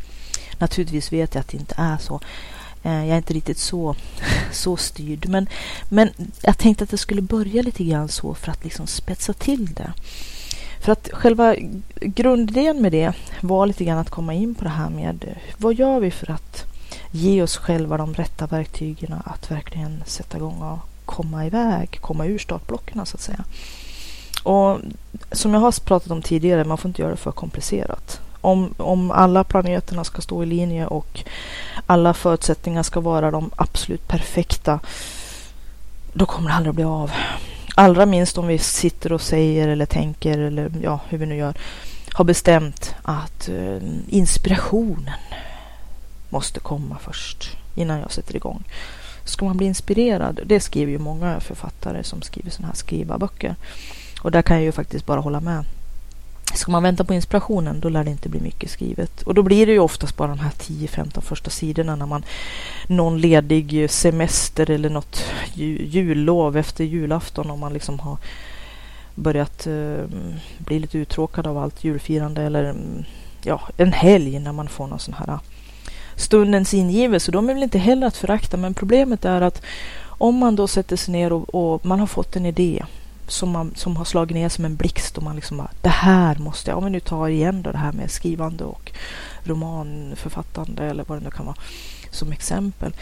[0.58, 2.20] Naturligtvis vet jag att det inte är så.
[2.82, 3.94] Eh, jag är inte riktigt så,
[4.52, 5.28] så styrd.
[5.28, 5.48] Men,
[5.88, 6.10] men
[6.42, 9.92] jag tänkte att det skulle börja lite grann så för att liksom spetsa till det.
[10.80, 11.54] För att själva
[12.00, 16.00] grundidén med det var lite grann att komma in på det här med vad gör
[16.00, 16.64] vi för att
[17.10, 22.38] ge oss själva de rätta verktygen att verkligen sätta igång och komma iväg, komma ur
[22.38, 23.44] startblocken så att säga.
[24.42, 24.78] Och
[25.32, 28.20] som jag har pratat om tidigare, man får inte göra det för komplicerat.
[28.40, 31.24] Om, om alla planeterna ska stå i linje och
[31.86, 34.80] alla förutsättningar ska vara de absolut perfekta,
[36.12, 37.10] då kommer det aldrig att bli av.
[37.74, 41.54] Allra minst om vi sitter och säger eller tänker eller ja, hur vi nu gör,
[42.12, 45.10] har bestämt att eh, inspirationen
[46.28, 48.64] måste komma först innan jag sätter igång.
[49.24, 53.54] Ska man bli inspirerad, det skriver ju många författare som skriver sådana här skrivarböcker.
[54.22, 55.64] Och där kan jag ju faktiskt bara hålla med.
[56.58, 59.22] Ska man vänta på inspirationen då lär det inte bli mycket skrivet.
[59.22, 62.24] Och då blir det ju oftast bara de här 10-15 första sidorna när man
[62.86, 68.18] någon ledig semester eller något jullov efter julafton om man liksom har
[69.14, 70.04] börjat eh,
[70.58, 72.74] bli lite uttråkad av allt julfirande eller
[73.42, 75.40] ja, en helg när man får någon sån här eh,
[76.14, 77.32] stundens ingivelse.
[77.32, 79.62] De är väl inte heller att förakta men problemet är att
[80.02, 82.84] om man då sätter sig ner och, och man har fått en idé
[83.28, 86.36] som, man, som har slagit ner som en blixt och man liksom bara, det här
[86.38, 88.92] måste jag, om vi nu tar igen då det här med skrivande och
[89.44, 91.56] romanförfattande eller vad det nu kan vara
[92.10, 92.92] som exempel.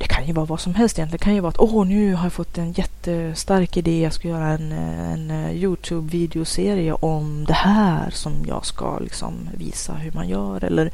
[0.00, 1.18] Det kan ju vara vad som helst egentligen.
[1.18, 4.02] Det kan ju vara att åh, nu har jag fått en jättestark idé.
[4.02, 9.92] Jag ska göra en, en eh, Youtube-videoserie om det här som jag ska liksom visa
[9.92, 10.64] hur man gör.
[10.64, 10.90] Eller,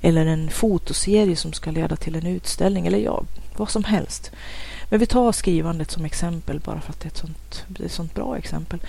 [0.00, 2.86] eller en fotoserie som ska leda till en utställning.
[2.86, 3.22] Eller ja,
[3.56, 4.30] vad som helst.
[4.90, 7.92] Men vi tar skrivandet som exempel bara för att det är ett sånt, är ett
[7.92, 8.80] sånt bra exempel.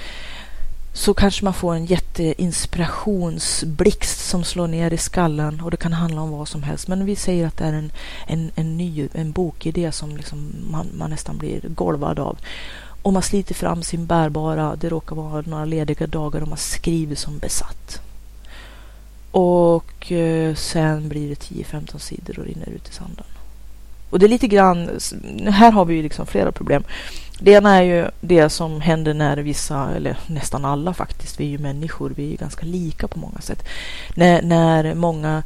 [0.94, 6.22] Så kanske man får en jätteinspirationsblixt som slår ner i skallen och det kan handla
[6.22, 6.88] om vad som helst.
[6.88, 7.92] Men vi säger att det är en,
[8.28, 12.38] en, en ny en bokidé som liksom man, man nästan blir golvad av.
[13.02, 17.16] Och man sliter fram sin bärbara, det råkar vara några lediga dagar och man skriver
[17.16, 18.02] som besatt.
[19.32, 23.26] Och eh, sen blir det 10-15 sidor och rinner ut i sanden.
[24.12, 25.00] Och det är lite grann,
[25.50, 26.84] här har vi ju liksom flera problem.
[27.40, 31.50] Det ena är ju det som händer när vissa, eller nästan alla faktiskt, vi är
[31.50, 33.68] ju människor, vi är ju ganska lika på många sätt.
[34.16, 35.44] När, när många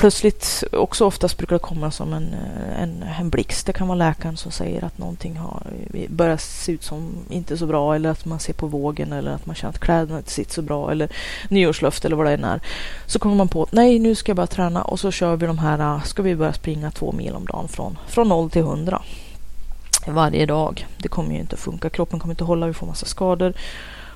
[0.00, 3.66] plötsligt, också oftast brukar det komma som en, eh, en, en blixt.
[3.66, 5.62] Det kan vara läkaren som säger att någonting har
[5.94, 9.30] eh, börjat se ut som inte så bra eller att man ser på vågen eller
[9.30, 11.08] att man känner att kläderna inte sitter så bra eller
[11.48, 12.60] nyårslöfte eller vad det än är.
[13.06, 15.46] Så kommer man på att nej, nu ska jag börja träna och så kör vi
[15.46, 18.62] de här, eh, ska vi börja springa två mil om dagen från, från 0 till
[18.62, 19.02] 100
[20.06, 20.86] varje dag.
[20.98, 21.90] Det kommer ju inte att funka.
[21.90, 23.54] Kroppen kommer inte att hålla, vi får massa skador.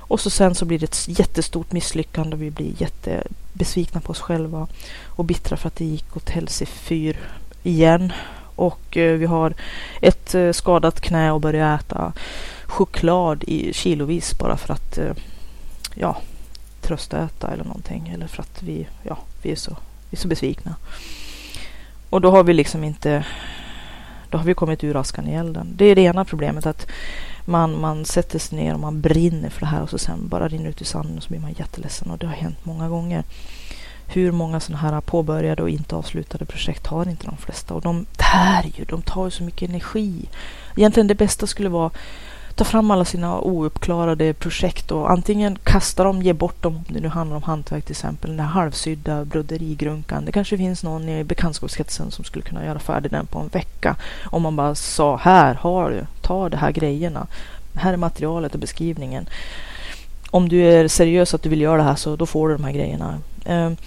[0.07, 4.19] Och så sen så blir det ett jättestort misslyckande och vi blir jättebesvikna på oss
[4.19, 4.67] själva
[5.05, 7.19] och bittra för att det gick åt helsefyr
[7.63, 8.13] igen.
[8.55, 9.53] Och eh, vi har
[10.01, 12.13] ett eh, skadat knä och börjar äta
[12.65, 15.13] choklad i kilovis bara för att eh,
[15.95, 16.17] ja,
[16.81, 18.11] tröstäta eller någonting.
[18.13, 19.77] Eller för att vi, ja, vi, är så,
[20.09, 20.75] vi är så besvikna.
[22.09, 23.25] Och då har vi liksom inte
[24.29, 25.73] då har vi kommit ur askan i elden.
[25.75, 26.87] Det är det ena problemet att
[27.45, 30.47] man, man sätter sig ner och man brinner för det här och så sen bara
[30.47, 33.23] rinner ut i sanden och så blir man jätteledsen och det har hänt många gånger.
[34.07, 38.05] Hur många sådana här påbörjade och inte avslutade projekt har inte de flesta och de
[38.17, 40.29] tär ju, de tar ju så mycket energi.
[40.75, 41.91] Egentligen det bästa skulle vara
[42.55, 46.99] ta fram alla sina ouppklarade projekt och antingen kasta dem, ge bort dem, om det
[46.99, 50.25] nu handlar om hantverk till exempel, den där halvsydda broderigrunkan.
[50.25, 53.95] Det kanske finns någon i bekantskapskretsen som skulle kunna göra färdig den på en vecka.
[54.23, 57.27] Om man bara sa, här har du, ta de här grejerna.
[57.75, 59.29] Här är materialet och beskrivningen.
[60.31, 62.63] Om du är seriös att du vill göra det här så då får du de
[62.63, 63.19] här grejerna.
[63.45, 63.77] Ehm,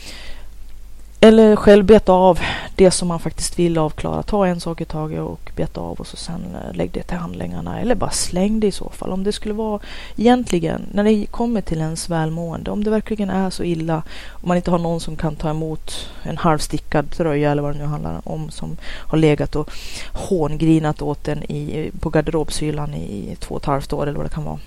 [1.21, 2.41] eller själv beta av
[2.75, 4.23] det som man faktiskt vill avklara.
[4.23, 7.17] Ta en sak i taget och beta av och så sen eh, lägg det till
[7.17, 7.81] handlingarna.
[7.81, 9.13] Eller bara släng det i så fall.
[9.13, 9.81] Om det skulle vara
[10.17, 14.57] egentligen, när det kommer till ens välmående, om det verkligen är så illa och man
[14.57, 18.21] inte har någon som kan ta emot en halvstickad tröja eller vad det nu handlar
[18.25, 19.71] om som har legat och
[20.13, 24.35] hångrinat åt en i, på garderobshyllan i två och ett halvt år eller vad det
[24.35, 24.59] kan vara.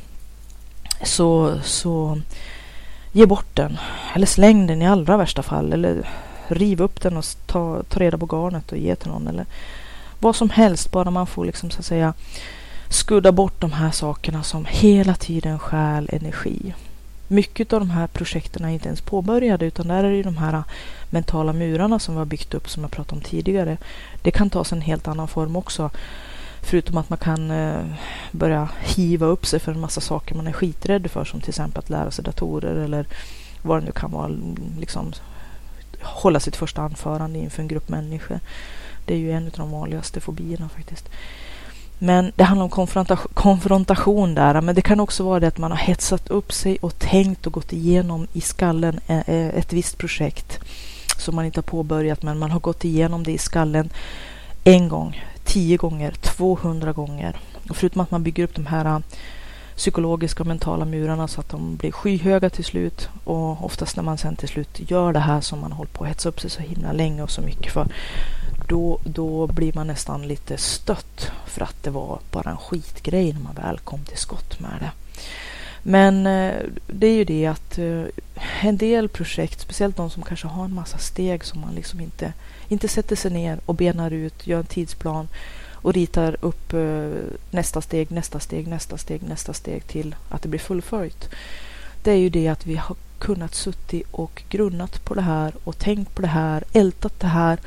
[1.04, 2.22] så, så
[3.12, 3.78] ge bort den.
[4.16, 5.74] Eller släng den i allra värsta fall.
[5.74, 6.08] Eller
[6.52, 9.28] riv upp den och ta, ta reda på garnet och ge till någon.
[9.28, 9.46] Eller
[10.20, 12.14] vad som helst, bara man får liksom så att säga
[12.90, 16.74] skudda bort de här sakerna som hela tiden stjäl energi.
[17.28, 20.64] Mycket av de här projekten är inte ens påbörjade utan där är det de här
[21.10, 23.78] mentala murarna som vi har byggt upp som jag pratade om tidigare.
[24.22, 25.90] Det kan ta sig en helt annan form också.
[26.62, 27.86] Förutom att man kan eh,
[28.32, 31.80] börja hiva upp sig för en massa saker man är skiträdd för som till exempel
[31.80, 33.06] att lära sig datorer eller
[33.62, 34.32] vad det nu kan vara.
[34.80, 35.14] Liksom,
[36.04, 38.40] hålla sitt första anförande inför en grupp människor.
[39.06, 41.10] Det är ju en av de vanligaste fobierna faktiskt.
[42.04, 44.62] Men det handlar om konfrontation, konfrontation där.
[44.62, 47.54] Men det kan också vara det att man har hetsat upp sig och tänkt och
[47.54, 50.60] gått igenom i skallen eh, eh, ett visst projekt
[51.18, 52.24] som man inte har påbörjat.
[52.24, 53.90] Men man har gått igenom det i skallen
[54.64, 57.40] en gång, tio gånger, 200 gånger.
[57.70, 59.02] Och förutom att man bygger upp de här
[59.82, 63.10] psykologiska och mentala murarna så att de blir skyhöga till slut.
[63.24, 66.10] Och oftast när man sen till slut gör det här som man hållit på att
[66.10, 67.88] hetsa upp sig så himla länge och så mycket för.
[68.68, 73.42] Då, då blir man nästan lite stött för att det var bara en skitgrej när
[73.42, 74.92] man väl kom till skott med det.
[75.84, 76.54] Men eh,
[76.88, 78.04] det är ju det att eh,
[78.62, 82.34] en del projekt, speciellt de som kanske har en massa steg som man liksom inte
[82.68, 85.28] inte sätter sig ner och benar ut, gör en tidsplan
[85.82, 87.10] och ritar upp eh,
[87.52, 91.30] nästa steg, nästa steg, nästa steg, nästa steg till att det blir fullföljt.
[92.04, 95.78] Det är ju det att vi har kunnat suttit och grunnat på det här och
[95.78, 97.60] tänkt på det här, ältat det här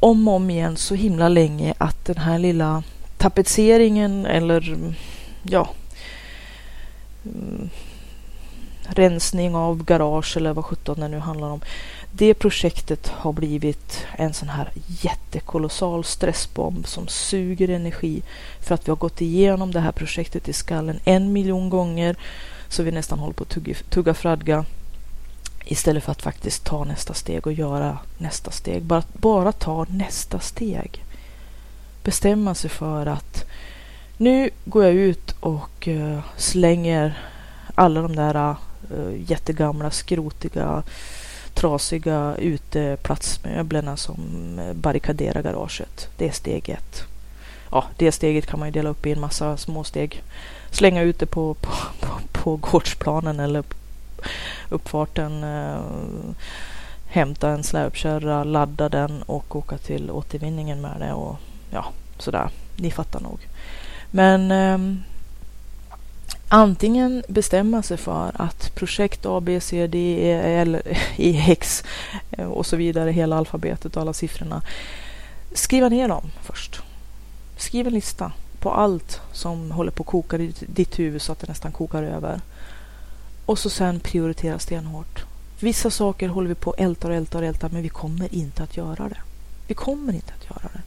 [0.00, 2.82] om och om igen så himla länge att den här lilla
[3.18, 4.94] tapetseringen eller mm,
[5.42, 5.68] ja
[7.24, 7.70] mm,
[8.82, 11.60] rensning av garage eller vad sjutton det nu handlar om
[12.18, 18.22] det projektet har blivit en sån här jättekolossal stressbomb som suger energi
[18.60, 22.16] för att vi har gått igenom det här projektet i skallen en miljon gånger
[22.68, 24.64] så vi nästan håller på att tugga, tugga fradga
[25.64, 28.82] istället för att faktiskt ta nästa steg och göra nästa steg.
[28.82, 31.04] Bara, bara ta nästa steg.
[32.04, 33.44] Bestämma sig för att
[34.16, 37.18] nu går jag ut och eh, slänger
[37.74, 38.50] alla de där
[38.90, 40.82] eh, jättegamla skrotiga
[41.56, 44.16] trasiga uteplatsmöblerna som
[44.74, 46.08] barrikaderar garaget.
[46.16, 47.02] Det är steg ett.
[47.70, 50.22] Ja, det steget kan man ju dela upp i en massa små steg.
[50.70, 53.64] Slänga ut det på, på, på, på gårdsplanen eller
[54.68, 55.44] uppfarten.
[55.44, 55.80] Eh,
[57.06, 61.36] hämta en släpkärra, ladda den och åka till återvinningen med det och
[61.70, 61.84] ja,
[62.18, 62.48] sådär.
[62.76, 63.38] Ni fattar nog.
[64.10, 64.78] Men eh,
[66.48, 70.82] antingen bestämma sig för att projekt A, B, C, D, E, L,
[71.16, 71.84] I, e, X
[72.30, 74.62] eh, och så vidare, hela alfabetet och alla siffrorna.
[75.52, 76.82] Skriva ner dem först.
[77.56, 81.40] Skriv en lista på allt som håller på att koka i ditt huvud så att
[81.40, 82.40] det nästan kokar över.
[83.46, 85.24] Och så sen prioritera stenhårt.
[85.60, 88.62] Vissa saker håller vi på att älta och älta och älta men vi kommer inte
[88.62, 89.18] att göra det.
[89.66, 90.80] Vi kommer inte att göra det.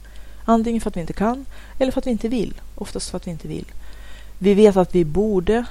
[0.44, 1.46] Antingen för att vi inte kan
[1.78, 2.60] eller för att vi inte vill.
[2.74, 3.66] Oftast för att vi inte vill.
[4.42, 5.64] Vi vet att vi borde,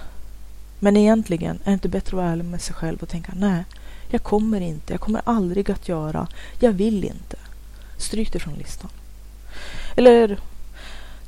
[0.79, 3.63] men egentligen är det inte bättre att vara ärlig med sig själv och tänka nej,
[4.09, 6.27] jag kommer inte, jag kommer aldrig att göra,
[6.59, 7.37] jag vill inte.
[7.97, 8.89] Stryk det från listan.
[9.95, 10.39] Eller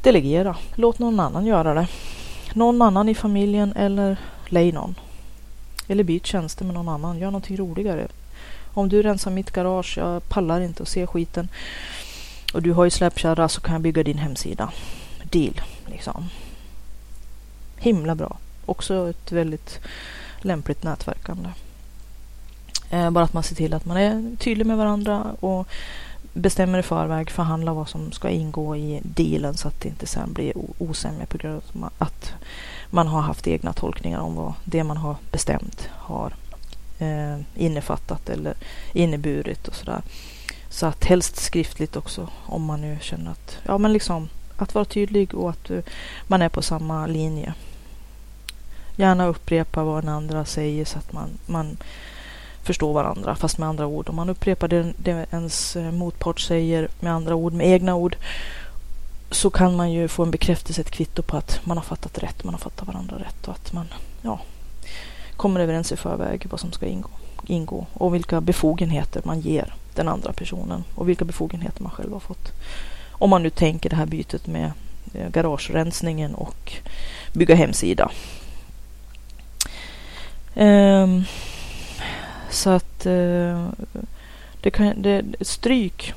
[0.01, 1.87] delegera, låt någon annan göra det.
[2.53, 4.95] Någon annan i familjen eller lej någon.
[5.87, 8.07] Eller byt tjänster med någon annan, gör någonting roligare.
[8.73, 11.49] Om du rensar mitt garage, jag pallar inte att se skiten.
[12.53, 14.71] Och du har ju släpkärra så kan jag bygga din hemsida.
[15.31, 16.29] Deal, liksom
[17.81, 18.37] himla bra.
[18.65, 19.79] Också ett väldigt
[20.41, 21.49] lämpligt nätverkande.
[22.89, 25.67] Eh, bara att man ser till att man är tydlig med varandra och
[26.33, 30.33] bestämmer i förväg, förhandlar vad som ska ingå i dealen så att det inte sen
[30.33, 32.33] blir osämja på grund av att
[32.89, 36.33] man har haft egna tolkningar om vad det man har bestämt har
[36.99, 38.53] eh, innefattat eller
[38.93, 40.01] inneburit och sådär.
[40.69, 44.85] Så att helst skriftligt också om man nu känner att, ja men liksom att vara
[44.85, 45.79] tydlig och att eh,
[46.27, 47.53] man är på samma linje
[48.95, 51.77] gärna upprepa vad den andra säger så att man, man
[52.63, 54.09] förstår varandra, fast med andra ord.
[54.09, 58.15] Om man upprepar det, det ens eh, motpart säger med andra ord, med egna ord,
[59.31, 62.43] så kan man ju få en bekräftelse, ett kvitto på att man har fattat rätt,
[62.43, 63.87] man har fattat varandra rätt och att man
[64.21, 64.39] ja,
[65.37, 67.09] kommer överens i förväg vad som ska ingå,
[67.45, 72.19] ingå och vilka befogenheter man ger den andra personen och vilka befogenheter man själv har
[72.19, 72.51] fått.
[73.11, 74.71] Om man nu tänker det här bytet med
[75.13, 76.73] eh, garagerensningen och
[77.33, 78.11] bygga hemsida
[80.55, 81.23] Um,
[82.49, 83.67] så att uh,
[84.61, 86.13] det kan, det, stryk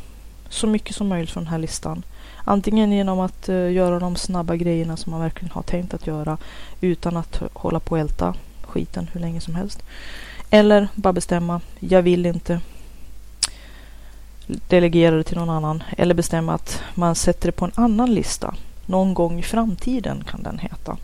[0.49, 2.03] så mycket som möjligt från den här listan.
[2.45, 6.39] Antingen genom att uh, göra de snabba grejerna som man verkligen har tänkt att göra
[6.81, 9.83] utan att hålla på och älta skiten hur länge som helst.
[10.51, 12.61] Eller bara bestämma, jag vill inte
[14.47, 15.83] delegera det till någon annan.
[15.99, 18.55] Eller bestämma att man sätter det på en annan lista.
[18.87, 20.97] Någon gång i framtiden kan den heta.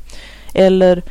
[0.55, 1.03] Eller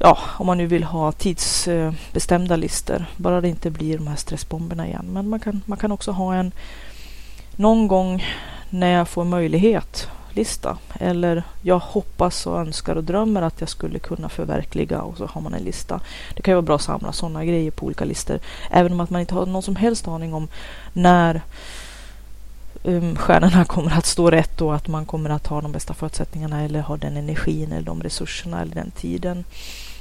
[0.00, 3.04] ja, om man nu vill ha tidsbestämda listor.
[3.16, 5.06] Bara det inte blir de här stressbomberna igen.
[5.12, 6.52] Men man kan, man kan också ha en
[7.56, 8.24] någon gång
[8.70, 10.78] när jag får möjlighet lista.
[10.94, 15.40] Eller jag hoppas och önskar och drömmer att jag skulle kunna förverkliga och så har
[15.40, 16.00] man en lista.
[16.34, 18.38] Det kan ju vara bra att samla sådana grejer på olika listor.
[18.70, 20.48] Även om att man inte har någon som helst aning om
[20.92, 21.42] när
[22.82, 26.62] um, stjärnorna kommer att stå rätt och att man kommer att ha de bästa förutsättningarna
[26.62, 29.44] eller ha den energin eller de resurserna eller den tiden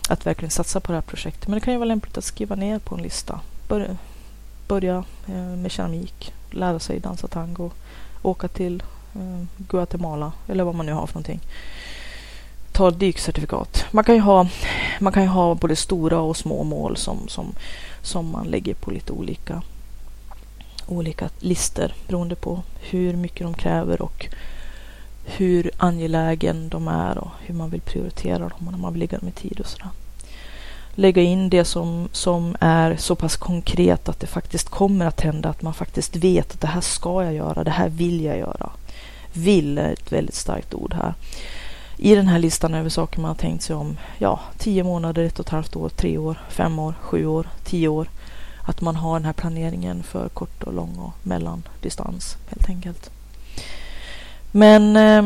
[0.10, 1.48] att verkligen satsa på det här projektet.
[1.48, 3.40] Men det kan ju vara lämpligt att skriva ner på en lista.
[3.68, 3.98] Börja,
[4.68, 7.72] börja eh, med keramik, lära sig dansa tango,
[8.22, 8.84] åka till
[9.16, 11.40] eh, Guatemala eller vad man nu har för någonting.
[12.72, 13.86] Ta dykcertifikat.
[13.92, 14.48] Man kan ju ha,
[15.00, 17.56] man kan ju ha både stora och små mål som, som,
[18.02, 19.62] som man lägger på lite olika,
[20.88, 24.28] olika lister beroende på hur mycket de kräver och
[25.38, 29.18] hur angelägen de är och hur man vill prioritera dem och när man vill lägga
[29.18, 29.90] dem i tid och sådär.
[30.96, 35.50] Lägga in det som, som är så pass konkret att det faktiskt kommer att hända,
[35.50, 38.70] att man faktiskt vet att det här ska jag göra, det här vill jag göra.
[39.34, 41.14] Vill är ett väldigt starkt ord här.
[41.98, 45.40] I den här listan över saker man har tänkt sig om, ja, tio månader, ett
[45.40, 48.10] och ett halvt år, tre år, fem år, sju år, tio år.
[48.68, 53.12] Att man har den här planeringen för kort och lång och mellandistans helt enkelt.
[54.52, 55.26] Men eh,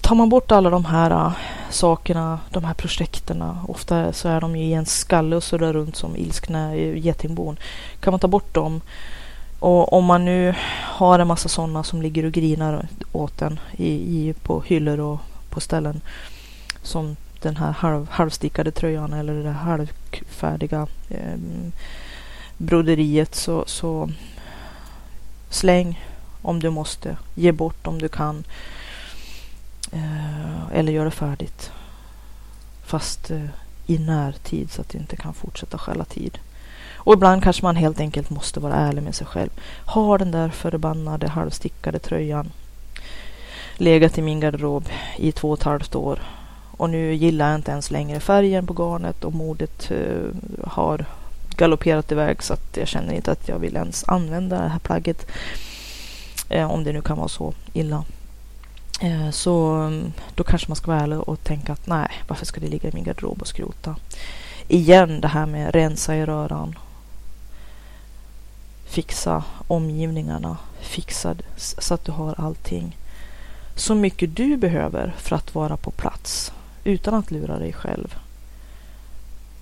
[0.00, 1.32] tar man bort alla de här uh,
[1.70, 5.96] sakerna, de här projekterna, ofta så är de ju i en skalle och surrar runt
[5.96, 7.58] som ilskna getingbon.
[8.00, 8.80] Kan man ta bort dem
[9.58, 10.54] och om man nu
[10.84, 15.20] har en massa sådana som ligger och grinar åt en i, i, på hyllor och
[15.50, 16.00] på ställen
[16.82, 21.38] som den här halv, halvstickade tröjan eller det halvfärdiga eh,
[22.56, 24.10] broderiet så, så
[25.50, 26.04] släng
[26.48, 27.16] om du måste.
[27.34, 28.44] Ge bort om du kan.
[29.92, 31.70] Eh, eller göra färdigt.
[32.84, 33.44] Fast eh,
[33.86, 36.38] i närtid så att du inte kan fortsätta stjäla tid.
[36.94, 39.50] Och ibland kanske man helt enkelt måste vara ärlig med sig själv.
[39.84, 42.50] Har den där förbannade halvstickade tröjan
[43.76, 46.20] legat i min garderob i två och ett halvt år.
[46.76, 50.30] Och nu gillar jag inte ens längre färgen på garnet och modet uh,
[50.64, 51.04] har
[51.56, 55.26] galopperat iväg så att jag känner inte att jag vill ens använda det här plagget.
[56.48, 58.04] Eh, om det nu kan vara så illa.
[59.00, 62.60] Eh, så mm, då kanske man ska vara ärlig och tänka att nej, varför ska
[62.60, 63.96] det ligga i min garderob och skrota?
[64.68, 66.78] Igen det här med rensa i röran.
[68.84, 70.56] Fixa omgivningarna.
[70.80, 72.96] Fixa så att du har allting.
[73.74, 76.52] Så mycket du behöver för att vara på plats
[76.84, 78.16] utan att lura dig själv.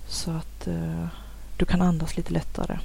[0.07, 1.07] Så att eh,
[1.57, 2.77] du kan andas lite lättare.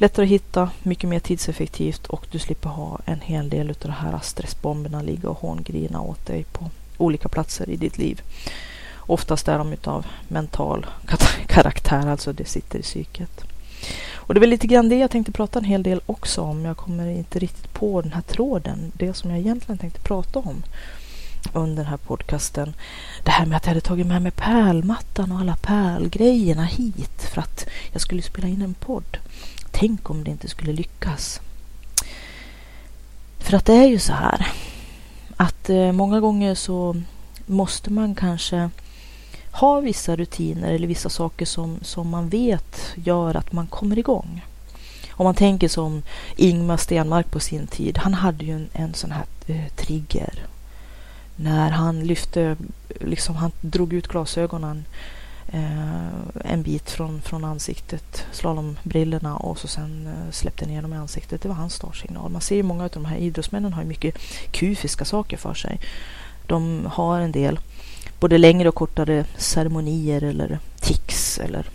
[0.00, 3.90] Lättare att hitta, mycket mer tidseffektivt och du slipper ha en hel del av de
[3.90, 8.22] här stressbomberna ligga och hångrina åt dig på olika platser i ditt liv.
[8.96, 10.86] Oftast är de utav mental
[11.46, 13.44] karaktär, alltså det sitter i psyket.
[14.14, 16.64] Och det är väl lite grann det jag tänkte prata en hel del också om.
[16.64, 20.62] Jag kommer inte riktigt på den här tråden, det som jag egentligen tänkte prata om
[21.52, 22.74] under den här podcasten.
[23.24, 27.40] Det här med att jag hade tagit med mig pärlmattan och alla pärlgrejerna hit för
[27.40, 29.16] att jag skulle spela in en podd.
[29.70, 31.40] Tänk om det inte skulle lyckas.
[33.38, 34.52] För att det är ju så här
[35.36, 36.96] att eh, många gånger så
[37.46, 38.70] måste man kanske
[39.50, 44.44] ha vissa rutiner eller vissa saker som, som man vet gör att man kommer igång.
[45.10, 46.02] Om man tänker som
[46.36, 47.98] Ingmar Stenmark på sin tid.
[47.98, 50.46] Han hade ju en, en sån här eh, trigger.
[51.36, 52.56] När han lyfte,
[53.00, 55.19] liksom han drog ut glasögonen eh,
[55.52, 56.08] Eh,
[56.44, 61.42] en bit från, från ansiktet, slalombrillorna och så sen eh, släppte ner dem i ansiktet.
[61.42, 62.30] Det var hans startsignal.
[62.30, 64.18] Man ser ju många av de här idrottsmännen har mycket
[64.50, 65.80] kufiska saker för sig.
[66.46, 67.58] De har en del
[68.20, 71.66] både längre och kortare ceremonier eller tics eller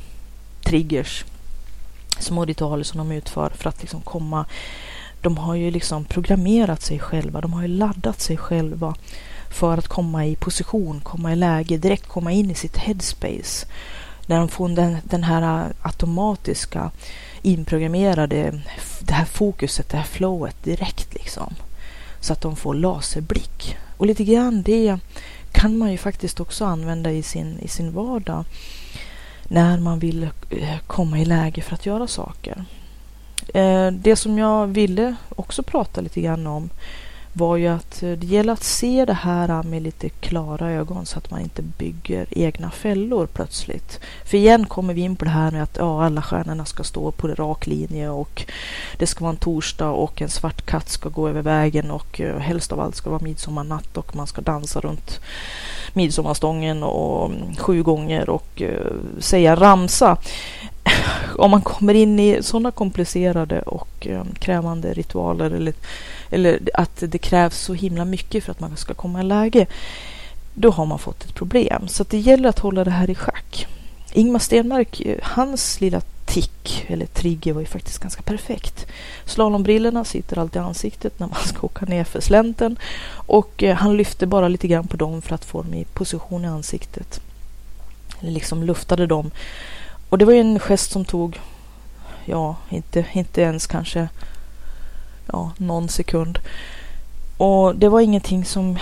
[0.63, 1.26] triggers.
[2.19, 4.45] Små ritualer som de utför för att liksom komma
[5.21, 8.95] de har ju liksom programmerat sig själva, de har ju laddat sig själva
[9.56, 13.68] för att komma i position, komma i läge, direkt komma in i sitt headspace.
[14.26, 16.91] När de får den, den här äh, automatiska
[17.41, 18.62] inprogrammerade,
[18.99, 21.56] det här fokuset, det här flowet direkt liksom.
[22.20, 23.78] Så att de får laserblick.
[23.97, 24.97] Och lite grann det
[25.51, 28.45] kan man ju faktiskt också använda i sin, i sin vardag
[29.43, 32.66] när man vill äh, komma i läge för att göra saker.
[33.53, 36.70] Äh, det som jag ville också prata lite grann om
[37.38, 41.05] var ju att eh, det gäller att se det här eh, med lite klara ögon
[41.05, 43.99] så att man inte bygger egna fällor plötsligt.
[44.25, 47.11] För igen kommer vi in på det här med att ja, alla stjärnorna ska stå
[47.11, 48.45] på en rak linje och
[48.97, 52.38] det ska vara en torsdag och en svart katt ska gå över vägen och eh,
[52.38, 55.19] helst av allt ska vara midsommarnatt och man ska dansa runt
[55.93, 58.61] midsommarstången och mm, sju gånger och
[59.19, 60.17] säga ramsa.
[61.38, 64.07] Om man kommer in i sådana komplicerade och
[64.39, 65.73] krävande ritualer eller
[66.36, 69.67] eller att det krävs så himla mycket för att man ska komma i läge,
[70.53, 71.88] då har man fått ett problem.
[71.88, 73.67] Så det gäller att hålla det här i schack.
[74.13, 78.86] Ingmar Stenmark, hans lilla tick, eller trigger, var ju faktiskt ganska perfekt.
[79.25, 82.77] Slalombrillorna sitter alltid i ansiktet när man ska åka ner för slänten
[83.27, 86.45] och eh, han lyfte bara lite grann på dem för att få dem i position
[86.45, 87.21] i ansiktet.
[88.19, 89.31] Eller liksom luftade dem.
[90.09, 91.39] Och det var ju en gest som tog,
[92.25, 94.09] ja, inte, inte ens kanske
[95.26, 96.39] ja, någon sekund.
[97.38, 98.78] Och det var ingenting som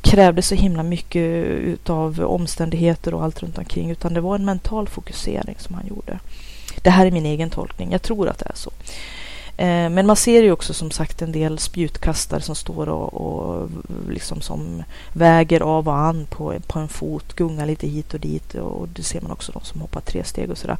[0.00, 4.88] krävde så himla mycket utav omständigheter och allt runt omkring utan det var en mental
[4.88, 6.18] fokusering som han gjorde.
[6.82, 7.92] Det här är min egen tolkning.
[7.92, 8.70] Jag tror att det är så.
[9.56, 13.70] Eh, men man ser ju också som sagt en del spjutkastare som står och, och
[14.10, 18.54] liksom som väger av och an på, på en fot, gungar lite hit och dit
[18.54, 20.78] och det ser man också de som hoppar tre steg och sådär.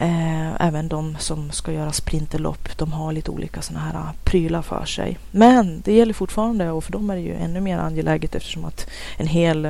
[0.00, 4.62] Eh, även de som ska göra sprinterlopp, de har lite olika sådana här ah, prylar
[4.62, 5.18] för sig.
[5.30, 8.86] Men det gäller fortfarande och för dem är det ju ännu mer angeläget eftersom att
[9.16, 9.64] en hel,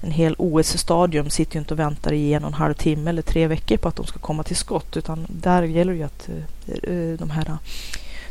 [0.00, 3.22] en hel OS-stadium sitter ju inte och väntar i en och en halv timme eller
[3.22, 6.28] tre veckor på att de ska komma till skott utan där gäller det ju att
[6.28, 7.58] eh, eh de här ah,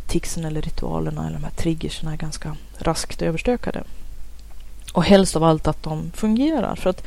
[0.08, 3.84] ticsen eller ritualerna eller de här triggersen är ganska raskt överstökade.
[4.94, 6.76] Och helst av allt att de fungerar.
[6.76, 7.04] För att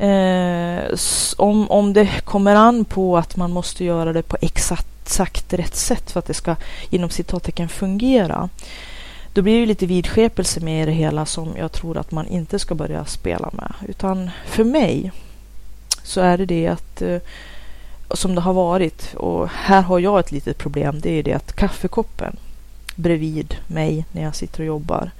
[0.00, 0.96] Eh,
[1.36, 5.76] om, om det kommer an på att man måste göra det på exakt, exakt rätt
[5.76, 6.56] sätt för att det ska
[6.90, 8.48] inom citattecken fungera.
[9.32, 12.74] Då blir det lite vidskepelse med det hela som jag tror att man inte ska
[12.74, 13.72] börja spela med.
[13.88, 15.12] Utan för mig
[16.02, 17.18] så är det det att eh,
[18.10, 21.00] som det har varit och här har jag ett litet problem.
[21.00, 22.36] Det är det att kaffekoppen
[22.94, 25.10] bredvid mig när jag sitter och jobbar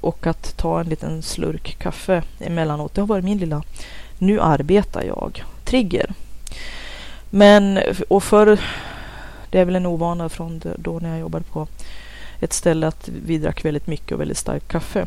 [0.00, 2.94] och att ta en liten slurk kaffe emellanåt.
[2.94, 3.62] Det har varit min lilla
[4.18, 5.44] nu arbetar jag.
[5.64, 6.14] Trigger.
[7.30, 8.60] Men, och för
[9.50, 11.68] det är väl en ovana från då när jag jobbade på
[12.40, 15.06] ett ställe att vi drack väldigt mycket och väldigt starkt kaffe.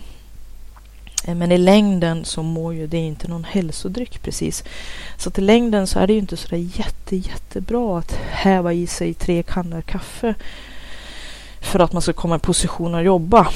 [1.25, 4.63] Eh, men i längden så mår ju det inte någon hälsodryck precis.
[5.17, 8.87] Så att i längden så är det ju inte sådär jätte, jättebra att häva i
[8.87, 10.35] sig tre kannor kaffe
[11.61, 13.47] för att man ska komma i position att jobba.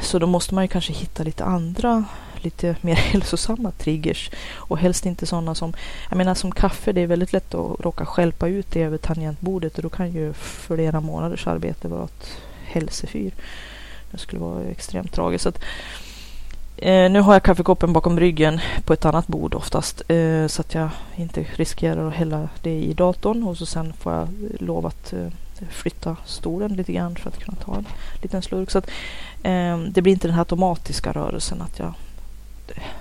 [0.00, 2.04] Så då måste man ju kanske hitta lite andra
[2.44, 5.72] lite mer hälsosamma triggers och helst inte sådana som,
[6.08, 9.76] jag menar som kaffe, det är väldigt lätt att råka skälpa ut det över tangentbordet
[9.76, 12.30] och då kan ju flera månaders arbete vara ett
[12.64, 13.32] hälsefyr.
[14.10, 15.42] Det skulle vara extremt tragiskt.
[15.42, 15.60] Så att,
[16.76, 20.74] eh, nu har jag kaffekoppen bakom ryggen på ett annat bord oftast eh, så att
[20.74, 24.28] jag inte riskerar att hälla det i datorn och så sen får jag
[24.60, 25.28] lov att eh,
[25.70, 27.88] flytta stolen lite grann för att kunna ta en
[28.22, 28.70] liten slurk.
[28.70, 28.90] Så att,
[29.42, 31.94] eh, det blir inte den här automatiska rörelsen att jag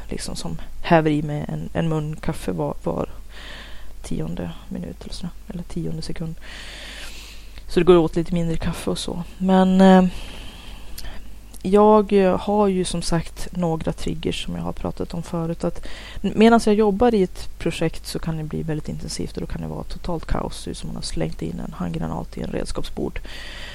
[0.10, 3.10] liksom som häver i mig en, en mun kaffe var, var
[4.02, 6.36] tionde minut eller, så, eller tionde sekund.
[7.68, 9.24] Så det går åt lite mindre kaffe och så.
[9.38, 10.04] Men eh,
[11.62, 15.64] jag eh, har ju som sagt några triggers som jag har pratat om förut.
[15.64, 15.88] Att
[16.22, 19.62] medan jag jobbar i ett projekt så kan det bli väldigt intensivt och då kan
[19.62, 20.68] det vara totalt kaos.
[20.74, 23.20] Som man har slängt in en handgranat i en redskapsbord.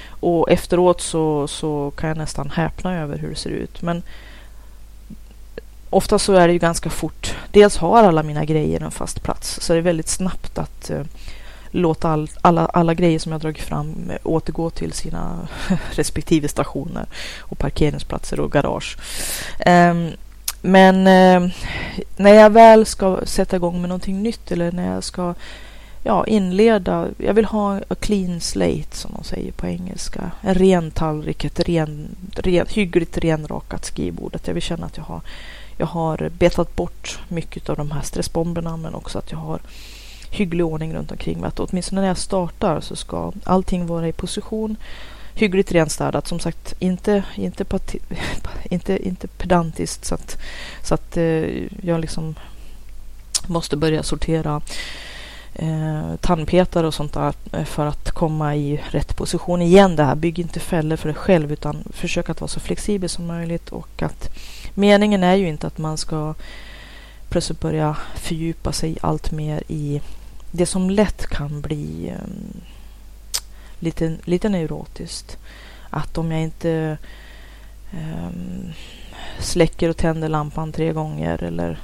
[0.07, 3.81] Och efteråt så, så kan jag nästan häpna över hur det ser ut.
[3.81, 4.03] Men
[5.93, 7.35] ofta så är det ju ganska fort.
[7.51, 11.01] Dels har alla mina grejer en fast plats så det är väldigt snabbt att eh,
[11.71, 15.47] låta all, alla, alla grejer som jag dragit fram eh, återgå till sina
[15.91, 17.05] respektive stationer
[17.39, 18.97] och parkeringsplatser och garage.
[19.65, 20.09] Um,
[20.61, 21.51] men eh,
[22.15, 25.33] när jag väl ska sätta igång med någonting nytt eller när jag ska
[26.03, 27.07] ja, inleda.
[27.17, 30.31] Jag vill ha a clean slate som de säger på engelska.
[30.41, 34.35] En ren tallrik, ett ren, ren, hyggligt renrakat skrivbord.
[34.35, 35.21] Att jag vill känna att jag har
[35.77, 39.59] jag har betat bort mycket av de här stressbomberna men också att jag har
[40.33, 41.47] hygglig ordning runt omkring mig.
[41.47, 44.75] Att åtminstone när jag startar så ska allting vara i position.
[45.35, 46.27] Hyggligt renstädat.
[46.27, 47.65] Som sagt, inte, inte,
[48.63, 50.37] inte, inte pedantiskt så att,
[50.83, 52.35] så att eh, jag liksom
[53.47, 54.61] måste börja sortera
[55.55, 57.33] eh, tandpetare och sånt där
[57.65, 59.61] för att komma i rätt position.
[59.61, 63.09] Igen det här, bygg inte fällor för dig själv utan försök att vara så flexibel
[63.09, 64.29] som möjligt och att
[64.73, 66.33] meningen är ju inte att man ska
[67.29, 70.01] plötsligt börja fördjupa sig allt mer i
[70.51, 72.61] det som lätt kan bli um,
[73.79, 75.37] lite, lite neurotiskt.
[75.89, 76.97] Att om jag inte
[77.93, 78.73] um,
[79.39, 81.79] släcker och tänder lampan tre gånger eller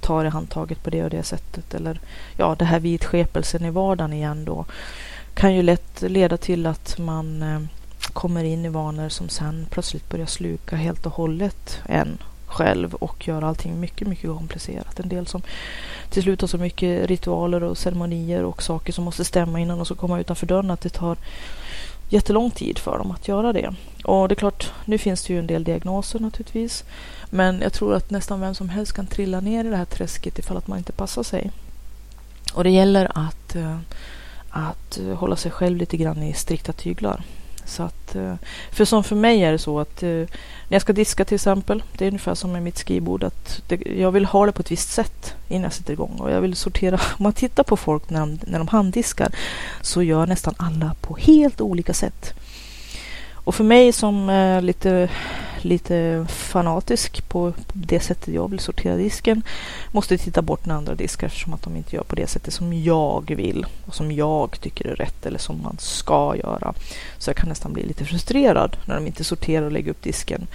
[0.00, 1.74] tar i handtaget på det och det sättet.
[1.74, 2.00] Eller
[2.36, 4.64] ja, det här vidskepelsen i vardagen igen då
[5.34, 7.68] kan ju lätt leda till att man um,
[8.12, 13.28] kommer in i vanor som sen plötsligt börjar sluka helt och hållet en själv och
[13.28, 15.00] gör allting mycket, mycket komplicerat.
[15.00, 15.42] En del som
[16.10, 19.86] till slut har så mycket ritualer och ceremonier och saker som måste stämma innan de
[19.86, 21.16] ska komma utanför dörren att det tar
[22.08, 23.74] jättelång tid för dem att göra det.
[24.04, 26.84] Och det är klart, nu finns det ju en del diagnoser naturligtvis.
[27.30, 30.38] Men jag tror att nästan vem som helst kan trilla ner i det här träsket
[30.38, 31.50] ifall att man inte passar sig.
[32.54, 33.78] Och det gäller att, eh,
[34.50, 37.22] att hålla sig själv lite grann i strikta tyglar.
[37.64, 38.34] Så att, eh,
[38.70, 40.28] för som för mig är det så att eh, när
[40.68, 44.12] jag ska diska till exempel, det är ungefär som med mitt skrivbord, att det, jag
[44.12, 46.16] vill ha det på ett visst sätt innan jag sätter igång.
[46.18, 49.32] Och jag vill sortera, om man tittar på folk när de, när de handdiskar
[49.80, 52.34] så gör nästan alla på helt olika sätt.
[53.44, 55.08] Och för mig som är lite,
[55.64, 59.42] lite fanatisk på, det sättet jag vill sortera disken
[59.90, 62.82] måste titta bort när andra diskar eftersom att de inte gör på det sättet som
[62.82, 66.74] jag vill och som jag tycker är rätt eller som man ska göra.
[67.18, 70.46] Så jag kan nästan bli lite frustrerad när de inte sorterar och lägger upp disken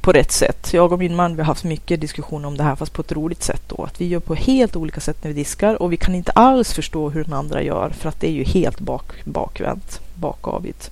[0.00, 0.72] på rätt sätt.
[0.72, 3.12] Jag och min man vi har haft mycket diskussioner om det här fast på ett
[3.12, 3.84] roligt sätt då.
[3.84, 6.72] Att vi gör på helt olika sätt när vi diskar och vi kan inte alls
[6.72, 10.90] förstå hur den andra gör för att det är ju helt bak, bakvänt, bakavigt.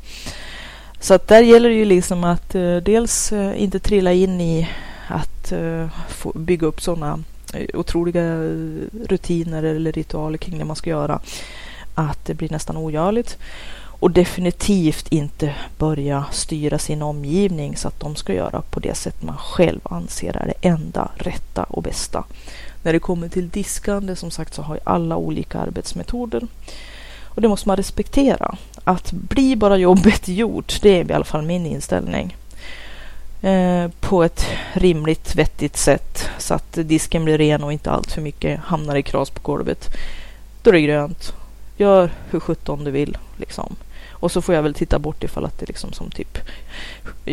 [1.01, 4.69] Så att där gäller det ju liksom att eh, dels eh, inte trilla in i
[5.09, 5.89] att eh,
[6.35, 7.19] bygga upp sådana
[7.55, 8.35] eh, otroliga
[9.09, 11.21] rutiner eller ritualer kring det man ska göra.
[11.95, 13.39] Att det blir nästan ogörligt.
[14.01, 19.23] Och definitivt inte börja styra sin omgivning så att de ska göra på det sätt
[19.23, 22.25] man själv anser är det enda rätta och bästa.
[22.83, 26.47] När det kommer till diskande som sagt så har ju alla olika arbetsmetoder.
[27.23, 28.57] Och det måste man respektera.
[28.89, 32.36] Att bli bara jobbet gjort, det är i alla fall min inställning.
[33.43, 38.20] Eh, på ett rimligt, vettigt sätt så att disken blir ren och inte allt för
[38.20, 39.89] mycket hamnar i kras på golvet.
[40.62, 41.32] Då är det grönt.
[41.76, 43.76] Gör hur sjutton du vill liksom.
[44.11, 46.39] Och så får jag väl titta bort ifall att det liksom som typ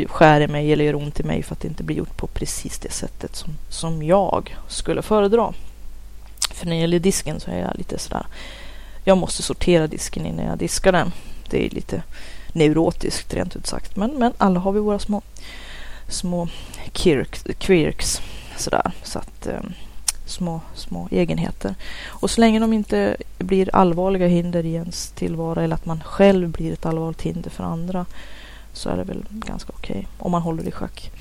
[0.08, 2.28] skär i mig eller gör ont i mig för att det inte blir gjort på
[2.28, 5.54] precis det sättet som, som jag skulle föredra.
[6.54, 8.26] För när det gäller disken så är jag lite sådär
[9.08, 11.12] jag måste sortera disken innan jag diskar den.
[11.50, 12.04] Det är lite
[12.54, 13.96] neurotiskt rent ut sagt.
[13.96, 15.22] Men, men alla har vi våra små,
[16.08, 16.48] små
[17.60, 18.22] quirks.
[18.58, 18.92] Sådär.
[19.04, 19.62] Så att, eh,
[20.26, 21.76] små, små egenheter.
[22.06, 26.50] Och så länge de inte blir allvarliga hinder i ens tillvaro eller att man själv
[26.50, 28.06] blir ett allvarligt hinder för andra
[28.74, 31.12] så är det väl ganska okej okay, om man håller i schack.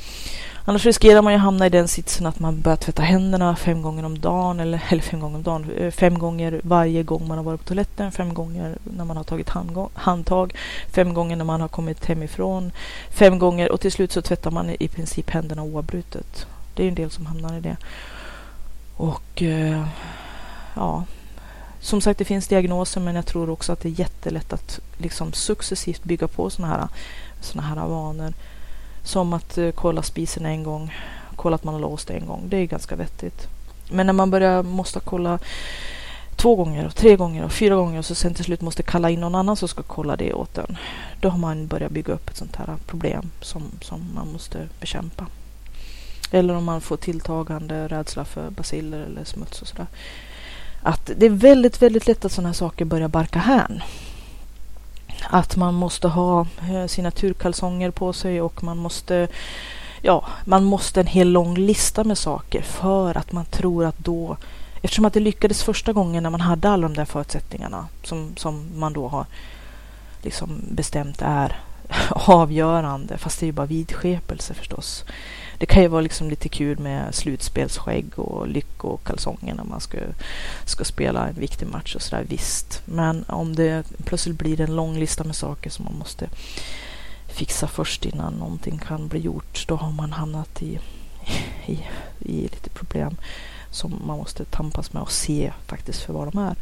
[0.66, 4.04] Annars riskerar man ju hamna i den sitsen att man börjar tvätta händerna fem gånger
[4.04, 7.44] om dagen eller, eller fem gånger om dagen, eh, fem gånger varje gång man har
[7.44, 9.50] varit på toaletten, fem gånger när man har tagit
[9.94, 10.54] handtag,
[10.92, 12.72] fem gånger när man har kommit hemifrån,
[13.10, 16.46] fem gånger och till slut så tvättar man i princip händerna oavbrutet.
[16.74, 17.76] Det är en del som hamnar i det.
[18.96, 19.86] Och eh,
[20.74, 21.04] ja,
[21.80, 25.32] som sagt, det finns diagnoser, men jag tror också att det är jättelätt att liksom
[25.32, 26.88] successivt bygga på sådana här,
[27.40, 28.32] såna här vanor.
[29.04, 30.94] Som att eh, kolla spisen en gång,
[31.36, 32.42] kolla att man har låst en gång.
[32.48, 33.48] Det är ganska vettigt.
[33.90, 35.38] Men när man börjar måste kolla
[36.36, 39.10] två gånger, och tre gånger och fyra gånger och så sen till slut måste kalla
[39.10, 40.76] in någon annan som ska kolla det åt en.
[41.20, 45.26] Då har man börjat bygga upp ett sånt här problem som, som man måste bekämpa.
[46.30, 49.86] Eller om man får tilltagande rädsla för basiller eller smuts och sådär.
[50.82, 53.82] Att det är väldigt, väldigt lätt att sådana här saker börjar barka hän
[55.30, 59.28] att man måste ha eh, sina turkalsonger på sig och man måste
[60.02, 64.36] ja, man måste en hel lång lista med saker för att man tror att då
[64.82, 68.68] eftersom att det lyckades första gången när man hade alla de där förutsättningarna som, som
[68.74, 69.26] man då har
[70.22, 71.56] liksom bestämt är
[72.10, 75.04] avgörande, fast det är ju bara vidskepelse förstås
[75.58, 79.98] det kan ju vara liksom lite kul med slutspelsskägg och lyckokalsonger när man ska,
[80.64, 82.82] ska spela en viktig match och sådär, visst.
[82.84, 86.28] Men om det plötsligt blir en lång lista med saker som man måste
[87.26, 90.78] fixa först innan någonting kan bli gjort, då har man hamnat i,
[91.66, 91.78] i,
[92.18, 93.16] i lite problem
[93.70, 96.56] som man måste tampas med och se faktiskt för vad de är.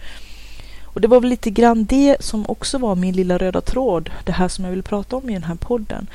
[0.85, 4.33] Och det var väl lite grann det som också var min lilla röda tråd, det
[4.33, 6.07] här som jag vill prata om i den här podden.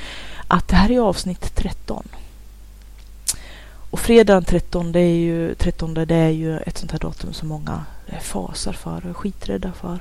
[0.48, 2.08] Att det här är avsnitt 13.
[3.90, 7.48] Och fredagen 13, det är ju, 13 det är ju ett sånt här datum som
[7.48, 7.84] många
[8.20, 9.98] fasar för och är skiträdda för.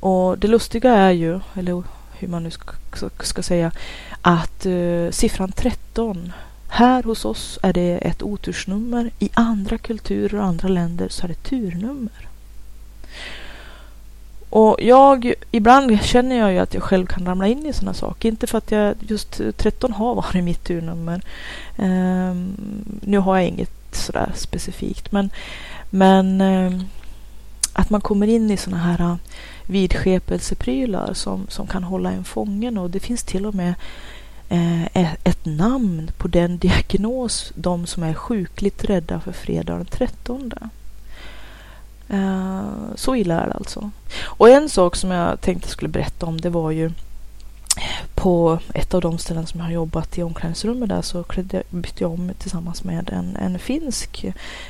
[0.00, 1.82] Och det lustiga är ju, eller
[2.18, 3.72] hur man nu ska, ska säga,
[4.20, 6.32] att uh, siffran 13
[6.68, 9.10] här hos oss är det ett otursnummer.
[9.18, 12.29] I andra kulturer och andra länder så är det turnummer.
[14.50, 18.28] Och jag, ibland känner jag ju att jag själv kan ramla in i sådana saker.
[18.28, 21.22] Inte för att jag just 13 har varit mitt turnummer.
[21.76, 22.54] Um, ehm,
[23.00, 25.12] nu har jag inget sådär specifikt.
[25.12, 25.30] Men,
[25.90, 26.84] men um,
[27.72, 29.16] att man kommer in i sådana här uh,
[29.66, 32.78] vidskepelseprylar som, som kan hålla en fången.
[32.78, 33.74] Och det finns till och med
[34.52, 40.52] uh, ett namn på den diagnos de som är sjukligt rädda för fredag den 13.
[40.52, 40.68] Uh,
[42.08, 43.90] ehm, så illa är det alltså.
[44.22, 46.90] Och en sak som jag tänkte skulle berätta om det var ju
[48.14, 51.24] på ett av de ställen som jag har jobbat i omklädningsrummet där så
[51.70, 54.26] bytte jag om tillsammans med en, en finsk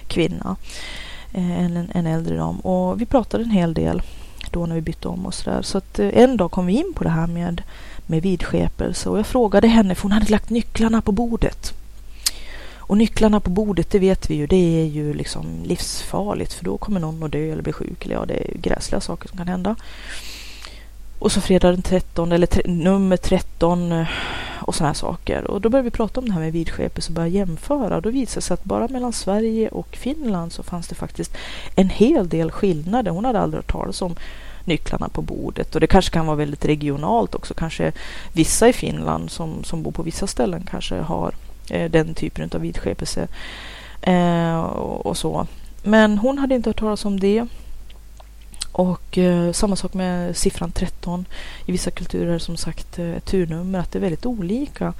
[0.07, 0.57] kvinna.
[1.33, 2.61] Eh, en, en äldre dam.
[2.61, 4.03] Och vi pratade en hel del
[4.51, 5.63] då när vi bytte om och sådär.
[5.63, 7.63] Så att eh, en dag kom vi in på det här med,
[8.07, 11.75] med vidskepelse och jag frågade henne för hon hade lagt nycklarna på bordet.
[12.91, 16.79] Och nycklarna på bordet, det vet vi ju, det är ju liksom livsfarligt för då
[16.79, 18.05] kommer någon att dö eller bli sjuk.
[18.05, 19.77] Eller ja, det är gräsliga saker som kan hända.
[21.19, 24.07] Och så fredag den 13, eller tre, nummer 13 eh,
[24.61, 25.51] och sådana här saker.
[25.51, 28.01] Och då började vi prata om det här med vidskepelse och började jämföra.
[28.01, 31.37] Då visade det sig att bara mellan Sverige och Finland så fanns det faktiskt
[31.75, 33.11] en hel del skillnader.
[33.11, 34.17] Hon hade aldrig hört talas om
[34.65, 35.75] nycklarna på bordet.
[35.75, 37.55] Och det kanske kan vara väldigt regionalt också.
[37.55, 37.93] Kanske
[38.33, 41.35] vissa i Finland som, som bor på vissa ställen kanske har
[41.71, 43.29] Eh, den typen av vidskepelse
[44.03, 45.47] eh, och, så.
[45.83, 47.47] Men hon hade inte hört talas om det.
[48.73, 51.25] Och eh, samma sak med siffran 13.
[51.67, 53.79] I vissa kulturer som sagt eh, ett turnummer.
[53.79, 54.93] Att det är väldigt olika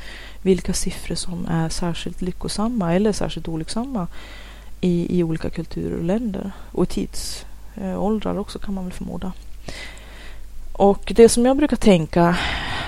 [0.43, 4.07] vilka siffror som är särskilt lyckosamma eller särskilt olycksamma
[4.81, 6.53] i, i olika kulturer och länder.
[6.73, 9.33] Och tidsåldrar eh, också kan man väl förmoda.
[10.81, 12.37] Och det som jag brukar tänka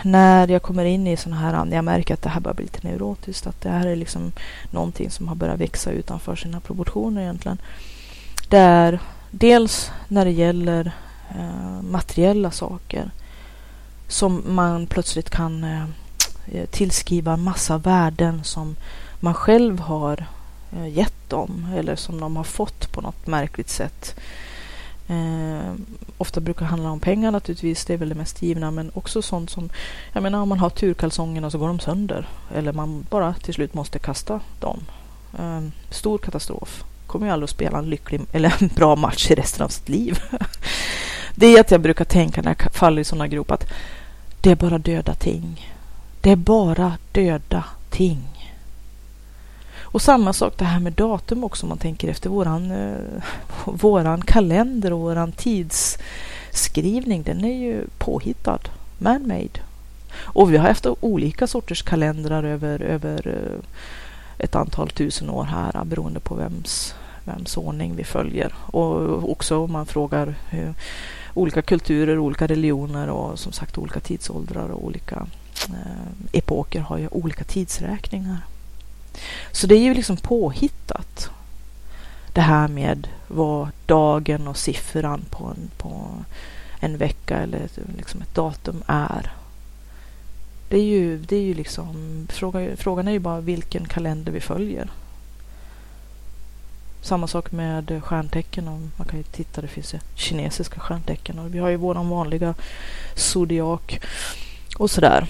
[0.03, 2.65] när jag kommer in i sådana här, när jag märker att det här börjar bli
[2.65, 4.33] lite neurotiskt, att det här är liksom
[4.71, 7.59] någonting som har börjat växa utanför sina proportioner egentligen.
[8.49, 10.93] Det är dels när det gäller
[11.31, 13.11] eh, materiella saker
[14.09, 15.85] som man plötsligt kan eh,
[16.53, 18.77] eh tillskriva massa värden som
[19.21, 20.27] man själv har
[20.73, 24.15] eh, gett dem eller som de har fått på något märkligt sätt.
[25.13, 25.75] Eh,
[26.19, 29.23] ofta brukar det handla om pengar naturligtvis, det är väl det mest givna, men också
[29.23, 29.71] sånt som,
[30.13, 33.75] jag menar om man har turkalsongerna så går de sönder eller man bara till slut
[33.75, 34.81] måste kasta dem.
[35.39, 35.61] Eh,
[35.91, 36.85] stor katastrof.
[37.07, 39.89] Kommer ju aldrig att spela en lycklig eller en bra match i resten av sitt
[39.89, 40.19] liv.
[41.35, 43.73] det är att jag brukar tänka när jag faller i sådana grop att
[44.41, 45.73] det är bara döda ting.
[46.21, 48.32] Det är bara döda ting.
[49.93, 53.23] Och samma sak det här med datum också om man tänker efter våran, eh,
[53.65, 57.23] våran kalender och våran tidsskrivning.
[57.23, 58.61] Den är ju påhittad,
[58.99, 59.61] man-made.
[60.15, 63.67] Och vi har haft olika sorters kalendrar över, över eh,
[64.39, 68.55] ett antal tusen år här beroende på vems, vems ordning vi följer.
[68.67, 70.75] Och också om man frågar hur, eh,
[71.35, 75.27] olika kulturer, olika religioner och som sagt olika tidsåldrar och olika
[75.69, 78.39] eh, epoker har ju olika tidsräkningar.
[79.53, 81.31] Så det är ju liksom påhittat.
[82.33, 86.09] Det här med vad dagen och siffran på en, på
[86.81, 89.33] en vecka eller liksom ett datum är.
[90.69, 94.41] Det är ju, det är ju liksom, fråga, frågan är ju bara vilken kalender vi
[94.41, 94.91] följer.
[97.03, 98.91] Samma sak med stjärntecken.
[98.97, 102.55] Man kan ju titta, det finns ju kinesiska stjärntecken och vi har ju våran vanliga
[103.15, 104.01] zodiak
[104.79, 105.27] och sådär.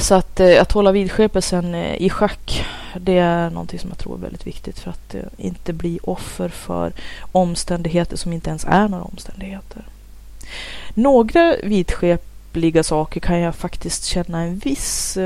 [0.00, 2.66] Så att, eh, att hålla vidskepelsen eh, i schack,
[2.96, 6.48] det är någonting som jag tror är väldigt viktigt för att eh, inte bli offer
[6.48, 6.92] för
[7.32, 9.82] omständigheter som inte ens är några omständigheter.
[10.94, 15.18] Några vidskepliga saker kan jag faktiskt känna en viss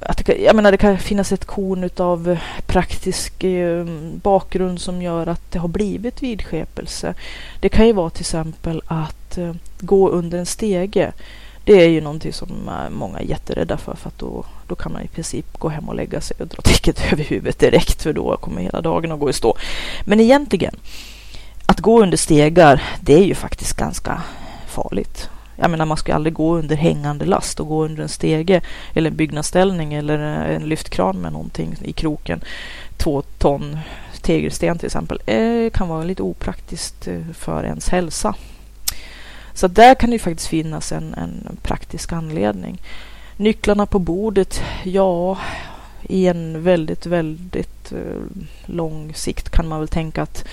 [0.00, 3.44] att det, jag menar, det kan finnas ett korn av praktisk
[4.22, 7.14] bakgrund som gör att det har blivit vidskepelse.
[7.60, 9.38] Det kan ju vara till exempel att
[9.80, 11.12] gå under en stege
[11.68, 14.92] det är ju någonting som eh, många är jätterädda för, för att då, då kan
[14.92, 18.12] man i princip gå hem och lägga sig och dra täcket över huvudet direkt, för
[18.12, 19.56] då kommer hela dagen att gå i stå.
[20.04, 20.74] Men egentligen,
[21.66, 24.22] att gå under stegar, det är ju faktiskt ganska
[24.68, 25.30] farligt.
[25.56, 28.60] Jag menar, man ska aldrig gå under hängande last och gå under en stege
[28.94, 32.40] eller en byggnadsställning eller eh, en lyftkran med någonting i kroken.
[32.96, 33.78] Två ton
[34.22, 35.20] tegelsten till exempel.
[35.24, 38.34] Det eh, kan vara lite opraktiskt eh, för ens hälsa.
[39.58, 42.82] Så där kan det faktiskt finnas en, en praktisk anledning.
[43.36, 45.38] Nycklarna på bordet, ja,
[46.02, 48.22] i en väldigt, väldigt eh,
[48.66, 50.44] lång sikt kan man väl tänka att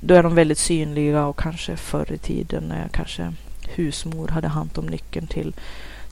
[0.00, 3.32] då är de väldigt synliga och kanske förr i tiden när kanske
[3.68, 5.54] husmor hade hand om nyckeln till,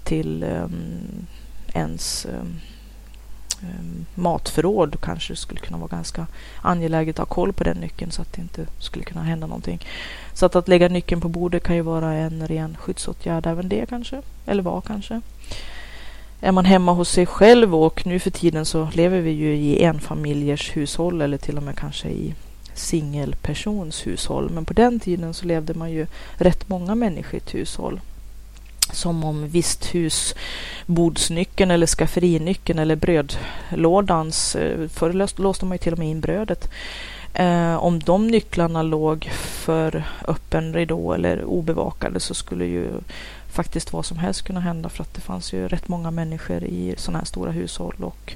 [0.05, 1.27] till um,
[1.75, 2.61] ens um,
[3.63, 6.27] Ehm, matförråd kanske skulle kunna vara ganska
[6.63, 9.87] angeläget att ha koll på den nyckeln så att det inte skulle kunna hända någonting.
[10.35, 13.89] Så att, att lägga nyckeln på bordet kan ju vara en ren skyddsåtgärd även det
[13.89, 15.21] kanske, eller var kanske.
[16.41, 19.83] Är man hemma hos sig själv och nu för tiden så lever vi ju i
[19.83, 22.35] enfamiljers hushåll eller till och med kanske i
[22.75, 24.51] singelpersons hushåll.
[24.51, 28.01] Men på den tiden så levde man ju rätt många människor i ett hushåll
[28.93, 35.13] som om visthusbordsnyckeln eller skafferinyckeln eller brödlådans, eh, förr
[35.43, 36.71] låste man ju till och med in brödet.
[37.35, 42.89] Eh, om de nycklarna låg för öppen ridå eller obevakade så skulle ju
[43.53, 46.95] faktiskt vad som helst kunna hända för att det fanns ju rätt många människor i
[46.97, 48.35] sådana här stora hushåll och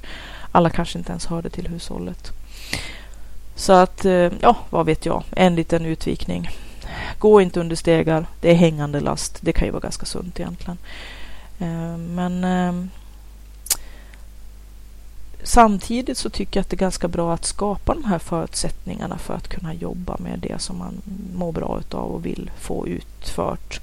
[0.51, 2.31] alla kanske inte ens hörde till hushållet.
[3.55, 6.49] Så att, eh, ja, vad vet jag, en liten utvikning.
[7.19, 8.25] Gå inte under stegar.
[8.41, 9.37] Det är hängande last.
[9.41, 10.77] Det kan ju vara ganska sunt egentligen.
[11.59, 12.89] Eh, men ehm,
[15.43, 19.33] samtidigt så tycker jag att det är ganska bra att skapa de här förutsättningarna för
[19.33, 21.01] att kunna jobba med det som man
[21.35, 23.81] mår bra utav och vill få utfört.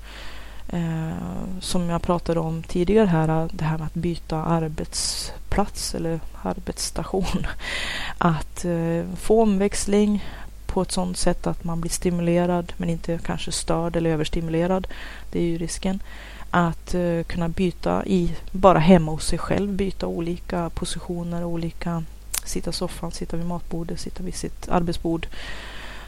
[0.69, 7.47] Eh, som jag pratade om tidigare här, det här med att byta arbetsplats eller arbetsstation.
[8.19, 10.25] Att eh, få omväxling,
[10.73, 14.87] på ett sådant sätt att man blir stimulerad men inte kanske störd eller överstimulerad.
[15.33, 16.03] Det är ju risken.
[16.51, 22.05] Att uh, kunna byta i, bara hemma hos sig själv, byta olika positioner, olika,
[22.45, 25.27] sitta i soffan, sitta vid matbordet, sitta vid sitt arbetsbord,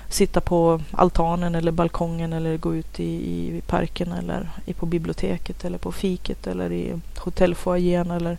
[0.08, 5.64] sitta på altanen eller balkongen eller gå ut i, i parken eller i, på biblioteket
[5.64, 8.38] eller på fiket eller i hotellfoajén eller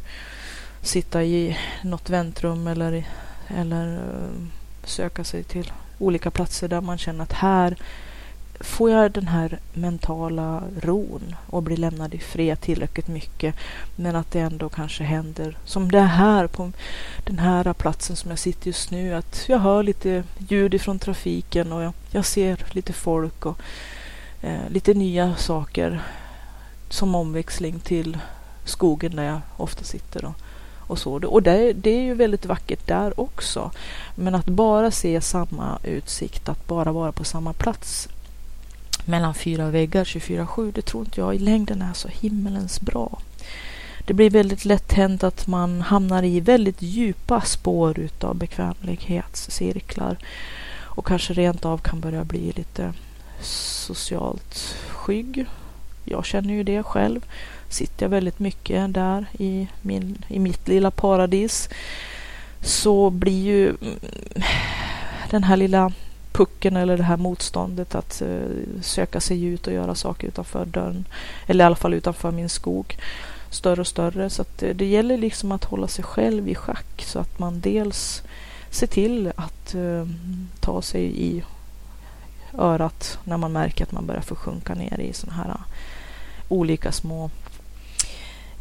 [0.81, 3.07] sitta i något väntrum eller,
[3.47, 4.47] eller eh,
[4.83, 7.75] söka sig till olika platser där man känner att här
[8.59, 13.55] får jag den här mentala ron och blir lämnad i fred tillräckligt mycket.
[13.95, 16.71] Men att det ändå kanske händer som det här på
[17.23, 19.13] den här platsen som jag sitter just nu.
[19.13, 23.59] Att jag hör lite ljud ifrån trafiken och jag, jag ser lite folk och
[24.41, 26.01] eh, lite nya saker
[26.89, 28.17] som omväxling till
[28.65, 30.25] skogen där jag ofta sitter.
[30.25, 30.35] Och,
[30.87, 31.13] och så.
[31.13, 33.71] Och det, det är ju väldigt vackert där också.
[34.15, 38.07] Men att bara se samma utsikt, att bara vara på samma plats
[39.05, 43.19] mellan fyra väggar 24-7, det tror inte jag i längden är så himmelens bra.
[44.05, 50.17] Det blir väldigt lätt hänt att man hamnar i väldigt djupa spår utav bekvämlighetscirklar
[50.95, 52.93] och kanske rent av kan börja bli lite
[53.41, 55.45] socialt skygg.
[56.03, 57.25] Jag känner ju det själv
[57.75, 61.69] sitter jag väldigt mycket där i, min, i mitt lilla paradis
[62.61, 63.99] så blir ju mm,
[65.29, 65.91] den här lilla
[66.31, 71.05] pucken eller det här motståndet att eh, söka sig ut och göra saker utanför dörren
[71.47, 72.97] eller i alla fall utanför min skog
[73.49, 74.29] större och större.
[74.29, 77.59] Så att, eh, det gäller liksom att hålla sig själv i schack så att man
[77.59, 78.23] dels
[78.69, 80.07] ser till att eh,
[80.59, 81.43] ta sig i
[82.57, 85.57] örat när man märker att man börjar få sjunka ner i sådana här
[86.49, 87.29] olika små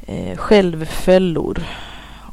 [0.07, 1.65] eh, självfällor.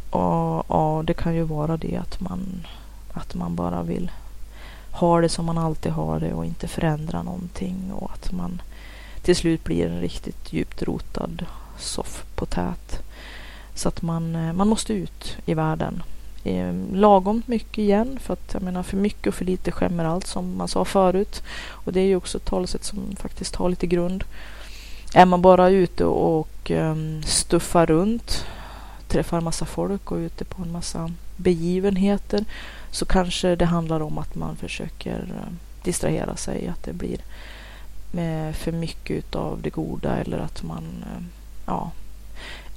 [0.10, 2.68] Och, och, det kan ju vara det att man,
[3.14, 4.12] att man bara vill
[4.92, 8.62] ha det som man alltid har det och inte förändra någonting och att man
[9.22, 11.46] till slut blir en riktigt djupt rotad
[11.78, 13.04] soffpotät.
[13.76, 16.04] Så att man, eh, man måste ut i världen.
[16.44, 20.28] Eh, lagom mycket igen för att jag menar för mycket och för lite skämmer allt
[20.28, 21.44] som man sa förut.
[21.70, 24.24] Och det är ju också ett talesätt som faktiskt har lite grund.
[25.14, 28.46] Är man bara ute och um, stuffar runt,
[29.08, 32.46] träffar massa folk och är ute på en massa begivenheter
[32.92, 37.18] så kanske det handlar om att man försöker ehm, distrahera sig, att det blir
[38.12, 41.30] med för mycket av det goda eller att man ehm,
[41.66, 41.92] ja,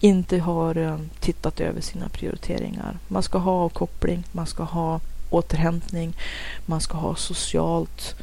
[0.01, 2.99] inte har tittat över sina prioriteringar.
[3.09, 6.16] Man ska ha avkoppling, man ska ha återhämtning,
[6.66, 8.14] man ska ha socialt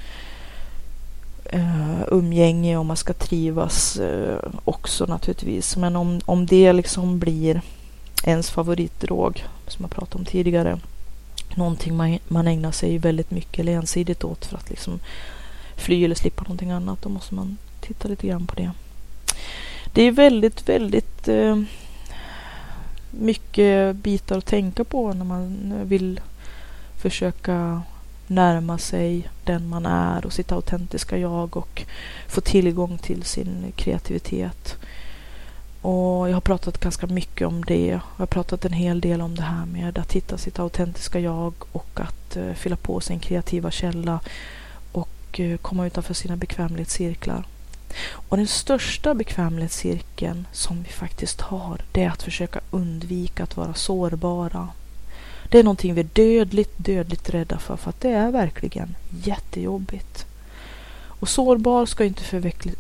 [1.54, 5.78] uh, umgänge och man ska trivas uh, också naturligtvis.
[5.78, 7.62] Men om, om det liksom blir
[8.24, 10.80] ens favoritdrog, som jag pratade om tidigare,
[11.56, 15.00] någonting man, man ägnar sig väldigt mycket eller ensidigt åt för att liksom
[15.76, 18.72] fly eller slippa någonting annat, då måste man titta lite grann på det.
[19.94, 21.64] Det är väldigt, väldigt uh,
[23.12, 26.20] mycket bitar att tänka på när man vill
[26.98, 27.82] försöka
[28.32, 31.84] närma sig den man är och sitt autentiska jag och
[32.28, 34.78] få tillgång till sin kreativitet.
[35.82, 37.86] Och jag har pratat ganska mycket om det.
[37.86, 41.54] Jag har pratat en hel del om det här med att hitta sitt autentiska jag
[41.72, 44.20] och att eh, fylla på sin kreativa källa
[44.92, 47.46] och eh, komma utanför sina bekvämlighetscirklar.
[48.12, 53.74] Och den största bekvämlighetscirkeln som vi faktiskt har, det är att försöka undvika att vara
[53.74, 54.68] sårbara
[55.52, 60.26] det är någonting vi är dödligt, dödligt rädda för, för att det är verkligen jättejobbigt.
[61.04, 62.24] Och sårbar ska inte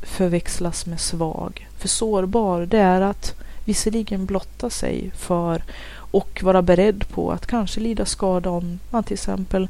[0.01, 1.67] förväxlas med svag.
[1.77, 5.63] För sårbar, det är att visserligen blotta sig för
[5.93, 9.67] och vara beredd på att kanske lida skada om man till exempel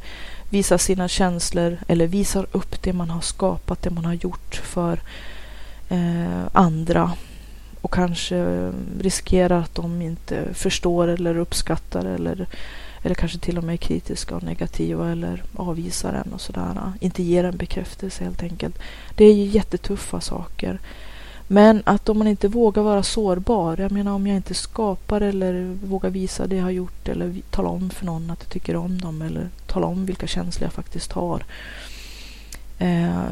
[0.49, 4.99] visar sina känslor eller visar upp det man har skapat, det man har gjort för
[5.89, 7.11] eh, andra
[7.81, 12.47] och kanske riskerar att de inte förstår eller uppskattar eller,
[13.03, 16.91] eller kanske till och med är kritiska och negativa eller avvisar en och sådär.
[16.99, 18.79] Inte ger en bekräftelse helt enkelt.
[19.15, 20.79] Det är ju jättetuffa saker.
[21.47, 25.77] Men att om man inte vågar vara sårbar, jag menar om jag inte skapar eller
[25.83, 29.01] vågar visa det jag har gjort eller tala om för någon att jag tycker om
[29.01, 31.43] dem eller tala om vilka känslor jag faktiskt har.
[32.79, 33.23] Eh,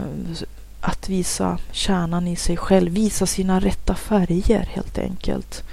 [0.82, 5.63] att visa kärnan i sig själv, visa sina rätta färger helt enkelt.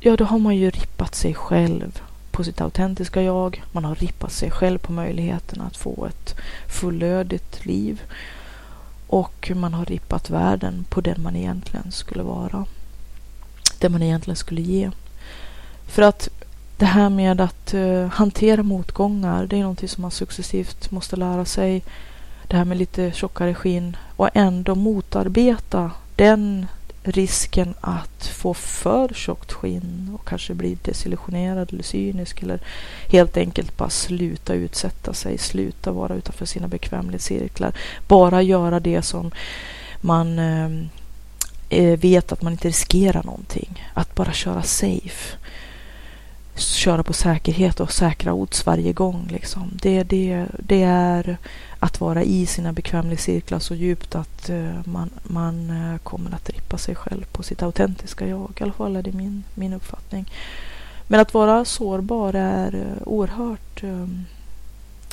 [0.00, 2.00] Ja, då har man ju rippat sig själv
[2.30, 3.64] på sitt autentiska jag.
[3.72, 6.34] Man har rippat sig själv på möjligheten att få ett
[6.68, 8.02] fullödigt liv.
[9.06, 12.64] Och man har rippat världen på den man egentligen skulle vara.
[13.78, 14.90] Det man egentligen skulle ge.
[15.86, 16.28] För att
[16.76, 21.44] det här med att uh, hantera motgångar, det är någonting som man successivt måste lära
[21.44, 21.82] sig.
[22.48, 26.66] Det här med lite tjockare skinn och ändå motarbeta den
[27.02, 32.60] risken att få för tjockt skinn och kanske bli desillusionerad eller cynisk eller
[33.08, 37.72] helt enkelt bara sluta utsätta sig, sluta vara utanför sina bekvämlighetscirklar.
[38.08, 39.30] Bara göra det som
[40.00, 40.88] man ehm,
[41.68, 43.88] eh, vet att man inte riskerar någonting.
[43.94, 45.36] Att bara köra safe.
[46.56, 49.28] Köra på säkerhet och säkra odds varje gång.
[49.32, 49.70] Liksom.
[49.82, 51.38] Det, det, det är
[51.80, 56.78] att vara i sina bekvämlighetscirklar så djupt att eh, man, man eh, kommer att rippa
[56.78, 58.52] sig själv på sitt autentiska jag.
[58.56, 60.32] I alla fall är det min, min uppfattning.
[61.06, 64.24] Men att vara sårbar är eh, oerhört ehm,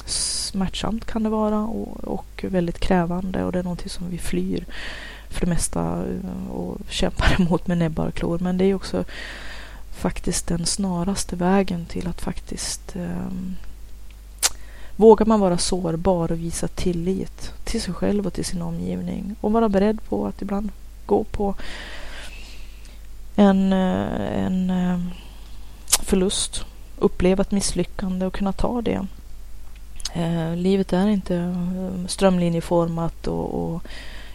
[0.05, 4.65] smärtsamt kan det vara och, och, väldigt krävande och det är någonting som vi flyr
[5.29, 6.05] för det mesta
[6.49, 8.39] och kämpar emot med näbbar och klor.
[8.39, 9.03] Men det är också
[9.91, 13.55] faktiskt den snaraste vägen till att faktiskt ehm,
[14.99, 19.51] Vågar man vara sårbar och visa tillit till sig själv och till sin omgivning och
[19.51, 20.71] vara beredd på att ibland
[21.05, 21.55] gå på
[23.35, 24.99] en, eh, en eh,
[26.01, 26.65] förlust,
[26.99, 29.07] uppleva ett misslyckande och kunna ta det.
[30.13, 33.83] Eh, livet är inte eh, strömlinjeformat och, och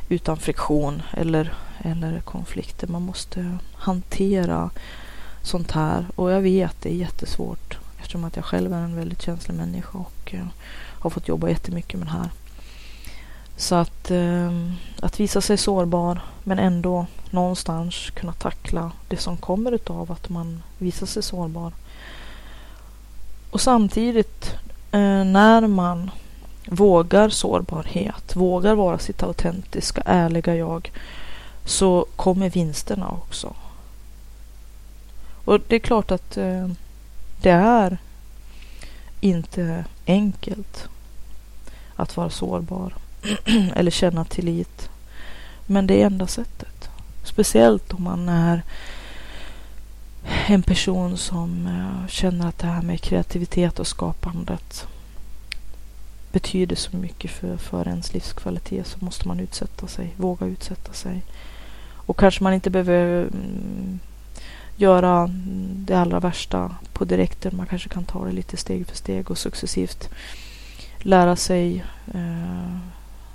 [0.09, 2.87] utan friktion eller, eller konflikter.
[2.87, 4.71] Man måste hantera
[5.43, 7.82] sånt här och jag vet det är jättesvårt
[8.13, 10.47] eftersom att jag själv är en väldigt känslig människa och eh,
[11.01, 12.31] har fått jobba jättemycket med det här.
[13.57, 14.51] Så att, eh,
[15.01, 20.63] att visa sig sårbar men ändå någonstans kunna tackla det som kommer utav att man
[20.79, 21.73] visar sig sårbar.
[23.51, 24.55] Och samtidigt
[24.93, 26.11] eh, när man
[26.67, 30.93] vågar sårbarhet, vågar vara sitt autentiska, ärliga jag
[31.65, 33.55] så kommer vinsterna också.
[35.45, 36.69] Och det är klart att eh,
[37.43, 37.99] det är
[39.21, 40.89] inte enkelt
[41.97, 42.95] att vara sårbar
[43.75, 44.91] eller känna tillit.
[45.67, 46.91] Men det är enda sättet.
[47.25, 48.63] Speciellt om man är
[50.47, 54.87] en person som eh, känner att det här med kreativitet och skapandet
[56.33, 61.23] betyder så mycket för, för ens livskvalitet så måste man utsätta sig, våga utsätta sig.
[61.95, 63.99] Och kanske man inte behöver mm,
[64.77, 65.31] göra
[65.77, 67.57] det allra värsta på direkten.
[67.57, 70.11] Man kanske kan ta det lite steg för steg och successivt
[71.03, 72.77] lära sig eh,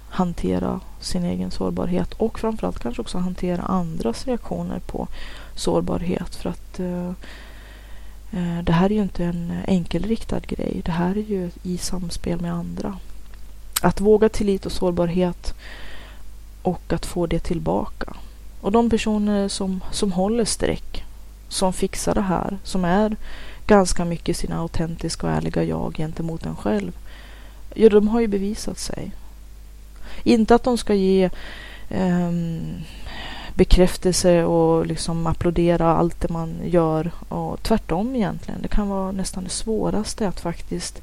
[0.09, 5.07] hantera sin egen sårbarhet och framförallt kanske också hantera andras reaktioner på
[5.55, 6.35] sårbarhet.
[6.35, 7.09] För att eh,
[8.31, 10.81] eh det här är ju inte en enkelriktad grej.
[10.85, 12.97] Det här är ju i samspel med andra.
[13.81, 15.53] Att våga tillit och sårbarhet
[16.61, 18.13] och att få det tillbaka.
[18.61, 21.03] Och de personer som, som håller streck
[21.47, 23.15] som fixar det här, som är
[23.67, 26.91] ganska mycket sina autentiska och ärliga jag gentemot en själv.
[27.73, 29.11] Ja, de har ju bevisat sig.
[30.23, 31.29] Inte att de ska ge
[31.89, 32.73] um,
[33.53, 37.11] bekräftelse och liksom applådera allt det man gör.
[37.29, 38.61] Och tvärtom egentligen.
[38.61, 41.01] Det kan vara nästan det svåraste att faktiskt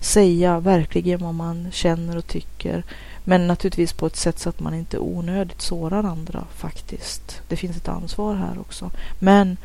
[0.00, 2.82] säga verkligen vad man känner och tycker.
[3.24, 7.42] Men naturligtvis på ett sätt så att man inte onödigt sårar andra faktiskt.
[7.48, 8.90] Det finns ett ansvar här också.
[9.18, 9.56] Men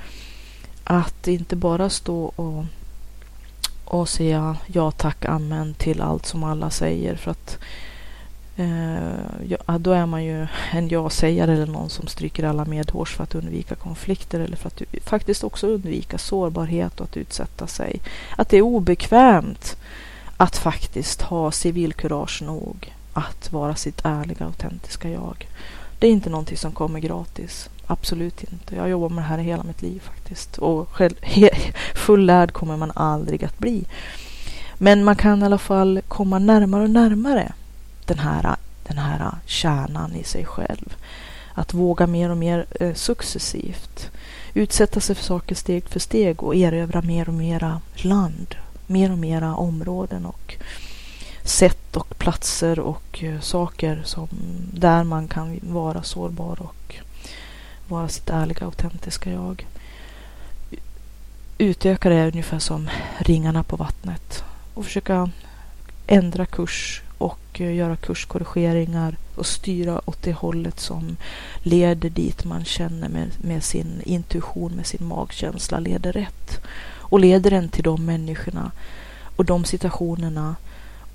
[0.84, 2.66] att inte bara stå och,
[3.86, 7.16] och säga ja tack amen till allt som alla säger.
[7.16, 7.60] För att
[8.58, 13.24] Eh, ja, då är man ju en ja-sägare eller någon som stryker alla medhårs för
[13.24, 18.02] att undvika konflikter eller för att faktiskt också undvika sårbarhet och att utsätta sig.
[18.36, 19.78] Att det är obekvämt
[20.38, 25.48] att faktiskt ha civilkurage nog att vara sitt ärliga, autentiska jag.
[26.00, 27.70] Det är inte någonting som kommer gratis.
[27.88, 28.76] Absolut inte.
[28.76, 30.58] Jag har jobbat med det här hela mitt liv faktiskt.
[30.58, 31.16] Och själv,
[31.96, 33.86] fullärd kommer man aldrig att bli.
[34.78, 37.54] Men man kan i alla fall komma närmare och närmare
[38.06, 38.56] den här,
[38.88, 40.96] den här kärnan i sig själv.
[41.54, 44.12] Att våga mer och mer eh, successivt.
[44.54, 48.56] Utsätta sig för saker steg för steg och erövra mer och mera land.
[48.88, 50.56] Mer och mera områden och
[51.46, 54.28] sätt och platser och eh, saker som
[54.74, 56.96] där man kan vara sårbar och
[57.88, 59.68] vara sitt ärliga, autentiska jag.
[61.58, 64.44] Utöka det ungefär som ringarna på vattnet
[64.74, 65.30] och försöka
[66.08, 71.18] ändra kurs och eh, göra kurskorrigeringar och styra åt det hållet som
[71.64, 76.60] leder dit man känner med, med sin intuition, med sin magkänsla leder rätt.
[76.88, 78.72] Och leder den till de människorna
[79.36, 80.56] och de situationerna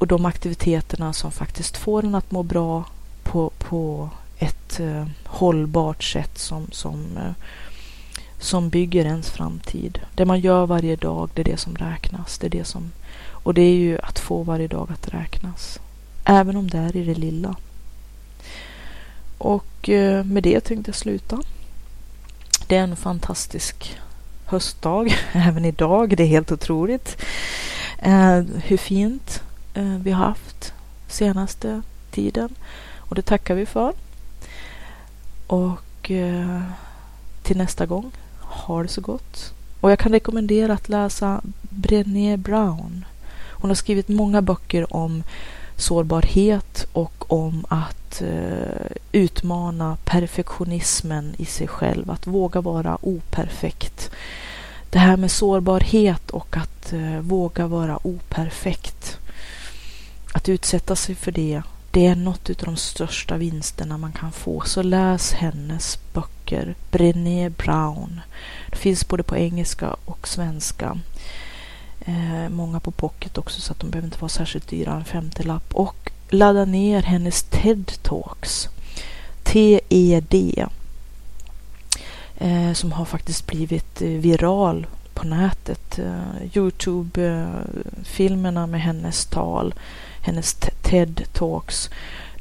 [0.00, 2.84] och de aktiviteterna som faktiskt får en att må bra
[3.22, 7.32] på, på ett eh, hållbart sätt som, som, eh,
[8.38, 10.00] som bygger ens framtid.
[10.14, 12.38] Det man gör varje dag, det är det som räknas.
[12.38, 12.92] Det är det som,
[13.28, 15.80] och det är ju att få varje dag att räknas.
[16.24, 17.56] Även om det är i det lilla.
[19.38, 21.38] Och eh, med det tänkte jag sluta.
[22.66, 23.98] Det är en fantastisk
[24.44, 26.16] höstdag, även idag.
[26.16, 27.16] Det är helt otroligt
[27.98, 29.42] eh, hur fint
[29.74, 30.72] Eh, vi har haft
[31.08, 32.54] senaste tiden.
[32.96, 33.92] Och det tackar vi för.
[35.46, 36.62] Och eh,
[37.42, 39.52] till nästa gång, ha det så gott.
[39.80, 43.04] Och jag kan rekommendera att läsa Brené Brown.
[43.52, 45.22] Hon har skrivit många böcker om
[45.76, 54.10] sårbarhet och om att eh, utmana perfektionismen i sig själv, att våga vara operfekt.
[54.90, 59.19] Det här med sårbarhet och att eh, våga vara operfekt.
[60.32, 64.60] Att utsätta sig för det, det är något av de största vinsterna man kan få.
[64.60, 68.20] Så läs hennes böcker, Brené Brown.
[68.70, 70.98] Det finns både på engelska och svenska.
[72.00, 75.74] Eh, många på pocket också så att de behöver inte vara särskilt dyra, en femtelapp.
[75.74, 78.68] Och ladda ner hennes TED Talks.
[79.42, 80.34] TED.
[82.36, 85.98] Eh, som har faktiskt blivit viral på nätet.
[85.98, 86.22] Eh,
[86.54, 89.74] Youtube-filmerna eh, med hennes tal
[90.22, 91.90] hennes TED Talks.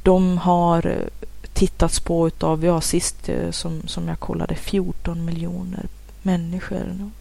[0.03, 1.07] De har eh,
[1.53, 5.85] tittats på utav, ja sist eh, som, som jag kollade, 14 miljoner
[6.21, 7.11] människor.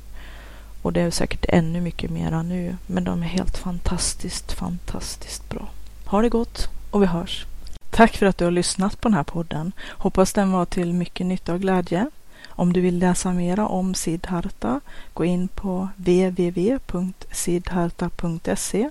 [0.83, 2.77] Och det är säkert ännu mycket mera nu.
[2.87, 5.69] Men de är helt fantastiskt, fantastiskt bra.
[6.05, 7.47] Ha det gott och vi hörs.
[7.91, 9.73] Tack för att du har lyssnat på den här podden.
[9.89, 12.11] Hoppas den var till mycket nytta och glädje.
[12.49, 14.81] Om du vill läsa mera om Siddharta,
[15.15, 18.91] gå in på www.siddharta.se